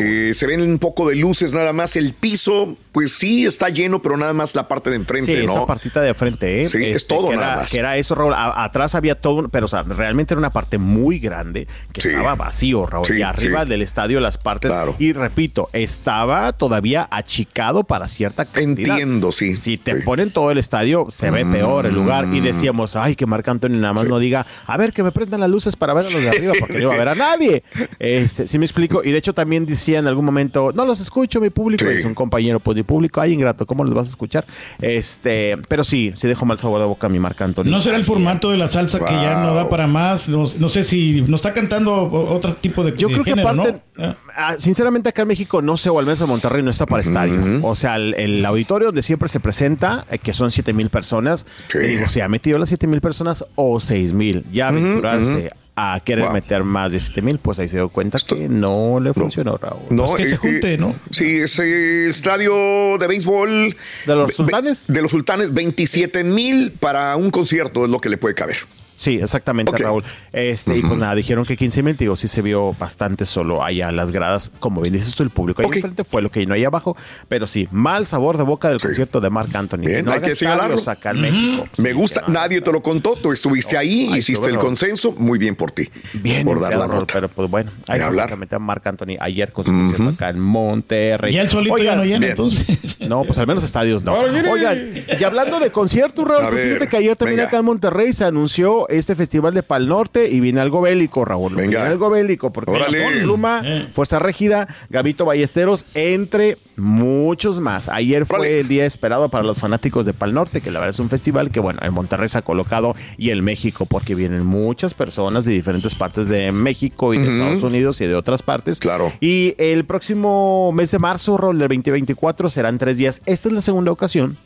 Eh, 0.00 0.32
se 0.34 0.46
ven 0.46 0.60
un 0.60 0.78
poco 0.78 1.08
de 1.08 1.16
luces 1.16 1.52
nada 1.52 1.72
más. 1.72 1.96
El 1.96 2.12
piso, 2.12 2.76
pues 2.94 3.12
sí, 3.12 3.44
está 3.44 3.68
lleno, 3.68 4.00
pero 4.00 4.16
nada 4.16 4.32
más 4.32 4.54
la 4.54 4.68
parte 4.68 4.88
de 4.88 4.96
enfrente, 4.96 5.40
Sí, 5.40 5.44
¿no? 5.46 5.52
esa 5.52 5.66
partita 5.66 6.00
de 6.00 6.14
frente, 6.14 6.62
¿eh? 6.62 6.68
Sí, 6.68 6.78
es 6.84 6.96
Este, 6.96 7.14
todo 7.14 7.28
que 7.30 7.36
nada 7.36 7.48
era, 7.52 7.56
más. 7.62 7.70
Que 7.72 7.78
era 7.80 7.96
eso, 7.96 8.14
Raúl. 8.14 8.32
A- 8.34 8.62
atrás 8.64 8.94
había 8.94 9.20
todo, 9.20 9.48
pero 9.48 9.66
o 9.66 9.68
sea, 9.68 9.82
realmente 9.82 10.32
era 10.32 10.38
una 10.38 10.52
parte 10.52 10.78
muy 10.78 11.18
grande 11.18 11.66
que 11.92 12.00
estaba 12.08 12.36
vacío, 12.36 12.86
Raúl. 12.86 13.04
Sí, 13.04 13.14
y 13.18 13.22
arriba 13.22 13.64
sí. 13.64 13.68
del 13.70 13.82
estadio 13.82 14.20
las 14.20 14.38
partes. 14.38 14.72
Y 15.00 15.12
repito, 15.12 15.68
estaba 15.72 16.52
todavía 16.52 17.08
achicado 17.10 17.82
para 17.82 18.06
cierta 18.06 18.44
cantidad. 18.44 18.92
Entiendo, 18.98 19.32
sí. 19.32 19.56
Si 19.56 19.76
te 19.76 19.96
ponen 19.96 20.30
todo 20.30 20.52
el 20.52 20.58
estadio, 20.58 21.08
se 21.10 21.30
ve 21.30 21.44
peor 21.44 21.86
el 21.86 21.94
lugar. 21.94 22.26
Mm. 22.28 22.34
Y 22.36 22.40
decíamos, 22.42 22.94
ay, 22.94 23.16
que 23.16 23.26
Marc 23.26 23.48
Anthony 23.48 23.70
nada 23.70 23.92
más 23.92 24.04
no 24.04 24.20
diga, 24.20 24.46
a 24.66 24.76
ver, 24.76 24.92
que 24.92 25.02
me 25.02 25.10
prendan 25.10 25.40
las 25.40 25.50
luces 25.50 25.74
para 25.74 25.94
ver 25.94 26.04
a 26.04 26.10
los 26.10 26.22
de 26.22 26.28
arriba, 26.28 26.52
porque 26.60 26.74
no 26.74 26.80
iba 26.82 26.94
a 26.94 26.98
ver 26.98 27.08
a 27.08 27.14
nadie. 27.16 27.64
Este, 27.98 28.46
sí 28.46 28.58
me 28.60 28.64
explico. 28.66 29.02
Y 29.02 29.10
de 29.10 29.18
hecho 29.18 29.34
también 29.34 29.66
decía 29.66 29.98
en 29.98 30.06
algún 30.06 30.24
momento, 30.24 30.70
no 30.72 30.86
los 30.86 31.00
escucho, 31.00 31.40
mi 31.40 31.50
público. 31.50 31.84
Sí. 31.84 31.96
Es 31.96 32.04
un 32.04 32.14
compañero, 32.14 32.60
pues 32.60 32.83
público, 32.84 33.20
ay, 33.20 33.32
ingrato, 33.32 33.66
¿cómo 33.66 33.84
los 33.84 33.94
vas 33.94 34.06
a 34.06 34.10
escuchar? 34.10 34.44
Este, 34.80 35.56
pero 35.68 35.84
sí, 35.84 36.12
sí 36.16 36.28
dejó 36.28 36.44
mal 36.46 36.58
sabor 36.58 36.80
de 36.80 36.86
boca 36.86 37.06
a 37.06 37.10
mi 37.10 37.18
Marc 37.18 37.40
Anthony. 37.40 37.64
No 37.64 37.82
será 37.82 37.96
el 37.96 38.04
formato 38.04 38.50
de 38.50 38.58
la 38.58 38.68
salsa 38.68 38.98
que 39.00 39.12
ya 39.12 39.42
no 39.42 39.54
da 39.54 39.68
para 39.68 39.86
más. 39.86 40.28
No, 40.28 40.44
no 40.58 40.68
sé 40.68 40.84
si 40.84 41.22
nos 41.22 41.40
está 41.40 41.52
cantando 41.52 42.10
otro 42.10 42.54
tipo 42.54 42.84
de 42.84 42.96
Yo 42.96 43.08
de 43.08 43.14
creo 43.14 43.24
que 43.24 43.40
aparte, 43.40 43.80
¿no? 43.96 44.16
ah, 44.36 44.56
sinceramente 44.58 45.08
acá 45.08 45.22
en 45.22 45.28
México 45.28 45.62
no 45.62 45.76
sé, 45.76 45.90
o 45.90 45.98
al 45.98 46.04
menos 46.04 46.20
en 46.20 46.28
Monterrey 46.28 46.62
no 46.62 46.70
está 46.70 46.86
para 46.86 47.02
estadio. 47.02 47.60
O 47.62 47.74
sea, 47.74 47.96
el, 47.96 48.14
el 48.14 48.44
auditorio 48.44 48.88
donde 48.88 49.02
siempre 49.02 49.28
se 49.28 49.40
presenta, 49.40 50.04
eh, 50.10 50.18
que 50.18 50.32
son 50.32 50.50
7 50.50 50.72
mil 50.72 50.90
personas, 50.90 51.46
te 51.70 51.78
digo, 51.80 52.08
si 52.08 52.20
ha 52.20 52.28
metido 52.28 52.58
las 52.58 52.68
7 52.68 52.86
mil 52.86 53.00
personas 53.00 53.44
o 53.54 53.80
6 53.80 54.12
mil, 54.14 54.44
ya 54.52 54.68
aventurarse 54.68 55.36
ujú. 55.36 55.63
A 55.76 56.00
querer 56.04 56.24
Wow. 56.24 56.32
meter 56.32 56.62
más 56.64 56.92
de 56.92 57.00
7 57.00 57.20
mil, 57.22 57.38
pues 57.38 57.58
ahí 57.58 57.68
se 57.68 57.76
dio 57.76 57.88
cuenta 57.88 58.18
que 58.26 58.48
no 58.48 59.00
le 59.00 59.12
funcionó, 59.12 59.56
Raúl. 59.56 59.82
No, 59.90 60.16
eh, 60.16 60.38
eh, 60.42 60.92
Sí, 61.10 61.38
ese 61.38 62.08
estadio 62.08 62.96
de 62.98 63.06
béisbol. 63.08 63.76
¿De 64.06 64.14
los 64.14 64.34
sultanes? 64.34 64.86
De 64.86 65.02
los 65.02 65.10
sultanes, 65.10 65.52
27 65.52 66.22
mil 66.24 66.70
para 66.72 67.16
un 67.16 67.30
concierto 67.30 67.84
es 67.84 67.90
lo 67.90 68.00
que 68.00 68.08
le 68.08 68.18
puede 68.18 68.34
caber. 68.34 68.58
Sí, 68.96 69.18
exactamente, 69.20 69.76
Raúl. 69.76 70.04
Este, 70.32 70.76
Y 70.76 70.82
pues 70.82 70.98
nada, 70.98 71.14
dijeron 71.14 71.44
que 71.44 71.56
15 71.56 71.82
mil, 71.82 71.96
digo, 71.96 72.16
sí 72.16 72.28
se 72.28 72.42
vio 72.42 72.72
bastante 72.72 73.26
solo 73.26 73.62
allá 73.62 73.88
en 73.88 73.96
las 73.96 74.12
gradas, 74.12 74.50
como 74.58 74.80
bien 74.80 74.94
dices 74.94 75.14
tú, 75.14 75.22
el 75.22 75.30
público 75.30 75.62
ahí 75.62 75.68
enfrente 75.72 76.04
fue 76.04 76.22
lo 76.22 76.30
que 76.30 76.44
no 76.46 76.54
ahí 76.54 76.64
abajo, 76.64 76.96
pero 77.28 77.46
sí, 77.46 77.68
mal 77.70 78.06
sabor 78.06 78.36
de 78.36 78.44
boca 78.44 78.68
del 78.68 78.80
concierto 78.80 79.20
de 79.20 79.30
Marc 79.30 79.54
Anthony. 79.54 79.78
Bien, 79.78 80.04
no 80.04 80.12
hay 80.12 80.20
que 80.20 80.36
señalarlo. 80.36 80.80
acá 80.86 81.10
en 81.10 81.20
México. 81.20 81.66
Me 81.78 81.92
gusta, 81.92 82.24
nadie 82.28 82.60
te 82.60 82.72
lo 82.72 82.82
contó, 82.82 83.16
tú 83.16 83.32
estuviste 83.32 83.76
ahí, 83.76 84.08
ahí 84.12 84.18
hiciste 84.18 84.48
el 84.48 84.58
consenso, 84.58 85.12
muy 85.12 85.38
bien 85.38 85.56
por 85.56 85.72
ti. 85.72 85.90
Bien, 86.14 86.44
por 86.44 86.60
dar 86.60 86.76
la 86.76 86.86
nota. 86.86 87.14
pero 87.14 87.28
pues 87.28 87.50
bueno, 87.50 87.72
ahí 87.88 87.98
se 88.00 88.06
hablar. 88.06 88.32
a 88.32 88.58
Marc 88.58 88.86
Anthony 88.86 89.16
ayer 89.18 89.52
con 89.52 89.64
su 89.64 89.72
concierto 89.72 90.08
acá 90.10 90.28
en 90.30 90.40
Monterrey. 90.40 91.34
Y 91.34 91.38
él 91.38 91.48
solito 91.48 91.78
ya 91.78 91.96
no 91.96 92.04
llena, 92.04 92.28
entonces. 92.28 92.64
No, 93.00 93.24
pues 93.24 93.38
al 93.38 93.46
menos 93.46 93.62
estadios 93.64 94.02
no. 94.02 94.14
Oigan, 94.14 94.94
y 95.18 95.24
hablando 95.24 95.60
de 95.60 95.70
conciertos, 95.70 96.26
Raúl, 96.26 96.50
pues 96.50 96.62
fíjate 96.62 96.88
que 96.88 96.96
ayer 96.96 97.16
también 97.16 97.40
acá 97.40 97.58
en 97.58 97.64
Monterrey 97.64 98.12
se 98.12 98.24
anunció 98.24 98.88
este 98.98 99.14
festival 99.14 99.54
de 99.54 99.62
Pal 99.62 99.88
Norte 99.88 100.30
y 100.30 100.40
viene 100.40 100.60
algo 100.60 100.80
bélico, 100.80 101.24
Raúl. 101.24 101.54
Viene 101.54 101.76
algo 101.76 102.10
bélico, 102.10 102.52
porque 102.52 102.70
Órale. 102.70 103.22
Pluma, 103.22 103.62
Fuerza 103.92 104.18
Régida, 104.18 104.68
Gabito 104.90 105.24
Ballesteros, 105.24 105.86
entre 105.94 106.58
muchos 106.76 107.60
más. 107.60 107.88
Ayer 107.88 108.26
fue 108.26 108.60
el 108.60 108.68
día 108.68 108.86
esperado 108.86 109.28
para 109.28 109.44
los 109.44 109.58
fanáticos 109.58 110.06
de 110.06 110.12
Pal 110.12 110.34
Norte, 110.34 110.60
que 110.60 110.70
la 110.70 110.80
verdad 110.80 110.94
es 110.94 111.00
un 111.00 111.08
festival 111.08 111.50
que, 111.50 111.60
bueno, 111.60 111.80
en 111.82 111.92
Monterrey 111.92 112.28
se 112.28 112.38
ha 112.38 112.42
colocado 112.42 112.94
y 113.18 113.30
en 113.30 113.44
México, 113.44 113.86
porque 113.86 114.14
vienen 114.14 114.44
muchas 114.44 114.94
personas 114.94 115.44
de 115.44 115.52
diferentes 115.52 115.94
partes 115.94 116.28
de 116.28 116.52
México 116.52 117.12
y 117.12 117.18
de. 117.18 117.34
Estados 117.34 117.62
Unidos 117.62 118.00
y 118.00 118.06
de 118.06 118.14
otras 118.14 118.42
partes. 118.42 118.78
Claro. 118.78 119.12
Y 119.20 119.54
el 119.58 119.84
próximo 119.84 120.72
mes 120.72 120.90
de 120.90 120.98
marzo, 120.98 121.36
Raúl, 121.36 121.58
del 121.58 121.68
2024, 121.68 122.50
serán 122.50 122.78
tres 122.78 122.96
días. 122.96 123.22
Esta 123.26 123.48
es 123.48 123.54
la 123.54 123.62
segunda 123.62 123.92
ocasión 123.92 124.36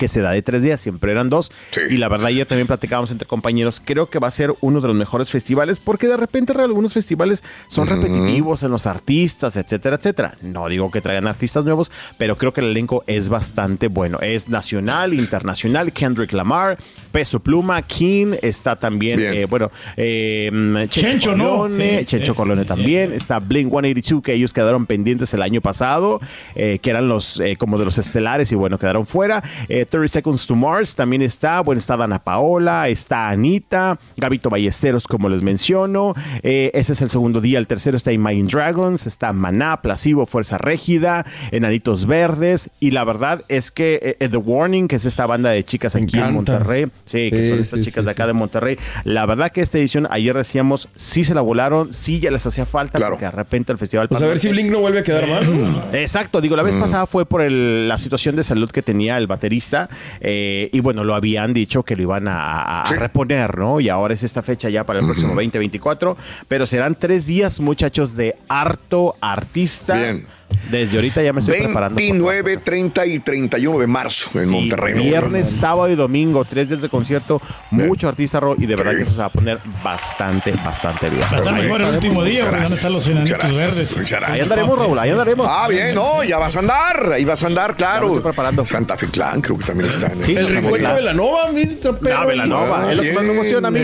que 0.00 0.08
se 0.08 0.22
da 0.22 0.30
de 0.30 0.40
tres 0.40 0.62
días, 0.62 0.80
siempre 0.80 1.12
eran 1.12 1.28
dos. 1.28 1.52
Y 1.90 1.98
la 1.98 2.08
verdad, 2.08 2.28
ayer 2.28 2.46
también 2.46 2.66
platicábamos 2.66 3.10
entre 3.10 3.28
compañeros, 3.28 3.82
creo 3.84 4.06
que 4.08 4.18
va 4.18 4.28
a 4.28 4.30
ser 4.30 4.54
uno 4.62 4.80
de 4.80 4.88
los 4.88 4.96
mejores 4.96 5.28
festivales 5.28 5.78
porque 5.78 6.08
de 6.08 6.16
repente 6.16 6.54
algunos 6.54 6.94
festivales 6.94 7.44
son 7.68 7.86
repetitivos 7.86 8.62
en 8.62 8.70
los 8.70 8.86
artistas, 8.86 9.58
etcétera, 9.58 9.96
etcétera. 9.96 10.38
No 10.40 10.68
digo 10.68 10.90
que 10.90 11.02
traigan 11.02 11.26
artistas 11.26 11.66
nuevos, 11.66 11.92
pero 12.16 12.38
creo 12.38 12.54
que 12.54 12.62
el 12.62 12.68
elenco 12.68 13.04
es 13.06 13.28
bastante 13.28 13.88
bueno. 13.88 14.18
Es 14.22 14.48
nacional, 14.48 15.12
internacional, 15.12 15.92
Kendrick 15.92 16.32
Lamar, 16.32 16.78
Peso 17.12 17.40
Pluma, 17.40 17.82
King, 17.82 18.36
está 18.40 18.76
también, 18.78 19.20
eh, 19.20 19.44
bueno, 19.44 19.70
eh, 19.98 20.50
Chencho, 20.88 21.36
¿no? 21.36 21.58
Corleone, 21.58 22.00
Eh, 22.00 22.04
Chencho 22.06 22.32
eh, 22.32 22.34
Corleone 22.34 22.62
eh, 22.62 22.64
también, 22.64 23.12
está 23.12 23.38
Blink 23.38 23.68
182 23.70 24.22
que 24.22 24.32
ellos 24.32 24.54
quedaron 24.54 24.86
pendientes 24.86 25.34
el 25.34 25.42
año 25.42 25.60
pasado, 25.60 26.20
eh, 26.54 26.78
que 26.80 26.88
eran 26.88 27.06
los 27.06 27.38
eh, 27.40 27.56
como 27.56 27.78
de 27.78 27.84
los 27.84 27.98
estelares 27.98 28.50
y 28.50 28.54
bueno, 28.54 28.78
quedaron 28.78 29.06
fuera. 29.06 29.42
Eh, 29.68 29.84
30 29.90 30.08
Seconds 30.08 30.46
to 30.46 30.54
Mars 30.54 30.94
también 30.94 31.22
está, 31.22 31.60
bueno, 31.60 31.78
está 31.78 31.96
Dana 31.96 32.18
Paola, 32.20 32.88
está 32.88 33.28
Anita, 33.28 33.98
Gabito 34.16 34.48
Ballesteros 34.50 35.06
como 35.06 35.28
les 35.28 35.42
menciono, 35.42 36.14
eh, 36.42 36.70
ese 36.74 36.92
es 36.94 37.02
el 37.02 37.10
segundo 37.10 37.40
día, 37.40 37.58
el 37.58 37.66
tercero 37.66 37.96
está 37.96 38.12
Imagine 38.12 38.48
Dragons, 38.50 39.06
está 39.06 39.32
Maná, 39.32 39.82
Placebo, 39.82 40.26
Fuerza 40.26 40.56
Régida, 40.58 41.26
Enanitos 41.50 42.06
Verdes 42.06 42.70
y 42.80 42.92
la 42.92 43.04
verdad 43.04 43.44
es 43.48 43.70
que 43.70 44.16
eh, 44.20 44.28
The 44.28 44.36
Warning, 44.36 44.88
que 44.88 44.96
es 44.96 45.04
esta 45.04 45.26
banda 45.26 45.50
de 45.50 45.64
chicas 45.64 45.94
aquí 45.96 46.18
en. 46.18 46.32
Monterrey, 46.34 46.86
sí, 47.04 47.30
que 47.30 47.44
son 47.44 47.58
estas 47.58 47.80
sí, 47.80 47.86
chicas 47.86 48.02
sí, 48.02 48.06
de 48.06 48.10
acá 48.12 48.26
de 48.26 48.32
Monterrey, 48.32 48.78
la 49.04 49.26
verdad 49.26 49.50
que 49.50 49.60
esta 49.60 49.78
edición, 49.78 50.06
ayer 50.10 50.36
decíamos, 50.36 50.88
sí 50.94 51.24
se 51.24 51.34
la 51.34 51.40
volaron, 51.40 51.92
sí 51.92 52.20
ya 52.20 52.30
les 52.30 52.46
hacía 52.46 52.66
falta, 52.66 52.98
porque 53.00 53.24
de 53.24 53.30
repente 53.30 53.72
el 53.72 53.78
festival... 53.78 54.08
Pues 54.08 54.22
a 54.22 54.26
ver 54.26 54.38
si 54.38 54.48
Blink 54.48 54.70
no 54.70 54.80
vuelve 54.80 55.00
a 55.00 55.02
quedar 55.02 55.26
mal. 55.28 55.82
Exacto, 55.92 56.40
digo, 56.40 56.56
la 56.56 56.62
vez 56.62 56.76
Mm. 56.76 56.80
pasada 56.80 57.06
fue 57.06 57.26
por 57.26 57.42
el- 57.42 57.88
la 57.88 57.98
situación 57.98 58.36
de 58.36 58.42
salud 58.44 58.70
que 58.70 58.82
tenía 58.82 59.16
el 59.18 59.26
baterista 59.26 59.79
eh, 60.20 60.68
y 60.72 60.80
bueno, 60.80 61.04
lo 61.04 61.14
habían 61.14 61.52
dicho 61.52 61.82
que 61.82 61.96
lo 61.96 62.02
iban 62.02 62.28
a, 62.28 62.38
a- 62.40 62.82
a 62.82 62.92
reponer, 62.94 63.56
¿no? 63.58 63.80
Y 63.80 63.88
ahora 63.88 64.14
es 64.14 64.22
esta 64.22 64.42
fecha 64.42 64.68
ya 64.68 64.84
para 64.84 64.98
el 64.98 65.04
próximo 65.06 65.28
2024, 65.34 66.16
pero 66.48 66.66
serán 66.66 66.94
tres 66.94 67.26
días, 67.26 67.60
muchachos, 67.60 68.16
de 68.16 68.36
harto 68.48 69.14
artista. 69.20 69.94
Bien. 69.96 70.26
Desde 70.70 70.96
ahorita 70.96 71.22
ya 71.22 71.32
me 71.32 71.40
estoy 71.40 71.58
preparando. 71.62 71.94
por 71.96 72.02
29, 72.02 72.56
30 72.58 73.06
y 73.06 73.18
31 73.18 73.78
de 73.80 73.86
marzo 73.86 74.30
en 74.38 74.46
Sí, 74.46 74.52
Monterrey. 74.52 74.94
Viernes, 74.94 75.32
León. 75.46 75.60
sábado 75.60 75.88
y 75.90 75.96
domingo, 75.96 76.44
tres 76.44 76.68
días 76.68 76.80
de 76.80 76.88
concierto, 76.88 77.40
mucho 77.70 78.08
artista 78.08 78.38
rock 78.38 78.58
y 78.60 78.66
de 78.66 78.76
verdad 78.76 78.96
que 78.96 79.02
eso 79.02 79.12
se 79.12 79.18
va 79.18 79.24
a 79.26 79.30
poner 79.30 79.58
bastante, 79.82 80.52
bastante 80.52 81.10
bien. 81.10 81.22
Va 81.22 81.36
a 81.36 81.38
estar 81.38 81.54
mejor 81.54 81.80
el 81.82 81.94
último 81.94 82.22
día, 82.24 82.44
porque 82.44 82.60
van 82.62 82.72
a 82.72 82.74
estar 82.74 82.90
los 82.90 83.06
enanitos 83.08 83.56
verdes. 83.56 83.96
Ahí 84.26 84.40
andaremos, 84.40 84.78
Raúl, 84.78 84.98
ahí 84.98 85.10
andaremos. 85.10 85.46
Ah, 85.50 85.66
bien, 85.68 85.94
no, 85.94 86.22
ya 86.24 86.38
vas 86.38 86.54
a 86.54 86.60
andar, 86.60 87.12
ahí 87.14 87.24
vas 87.24 87.42
a 87.42 87.46
andar, 87.46 87.74
claro. 87.76 88.22
preparando. 88.22 88.64
Santa 88.64 88.96
Fe 88.96 89.06
Clan 89.06 89.40
creo 89.40 89.58
que 89.58 89.64
también 89.64 89.88
está 89.90 90.06
en 90.06 90.22
Sí, 90.22 90.36
el 90.36 90.46
recuento 90.48 90.78
Clan. 90.78 90.96
de 90.96 91.02
la 91.02 91.14
Nova, 91.14 91.50
mi 91.52 91.66
trapero. 91.66 92.16
Ah, 92.16 92.26
Velanova, 92.26 92.90
es 92.90 92.96
lo 92.96 93.02
que 93.02 93.12
más 93.12 93.24
me 93.24 93.32
emociona 93.32 93.68
a 93.68 93.70
mí, 93.70 93.80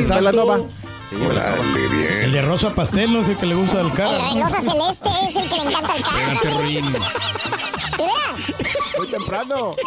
El 1.12 2.32
de 2.32 2.42
rosa 2.42 2.74
pastel, 2.74 3.12
no 3.12 3.22
sé 3.22 3.36
qué 3.36 3.46
le 3.46 3.54
gusta 3.54 3.80
al 3.80 3.92
cara. 3.92 4.30
El 4.30 4.42
rosa 4.42 4.60
celeste 4.60 5.08
es 5.28 5.36
el 5.36 5.48
que 5.48 5.54
le 5.54 5.62
encanta 5.62 5.92
al 5.92 6.02
cara. 6.02 6.32
Espérate, 6.32 6.58
Ruin. 6.58 6.84
Muy 8.98 9.06
temprano. 9.08 9.76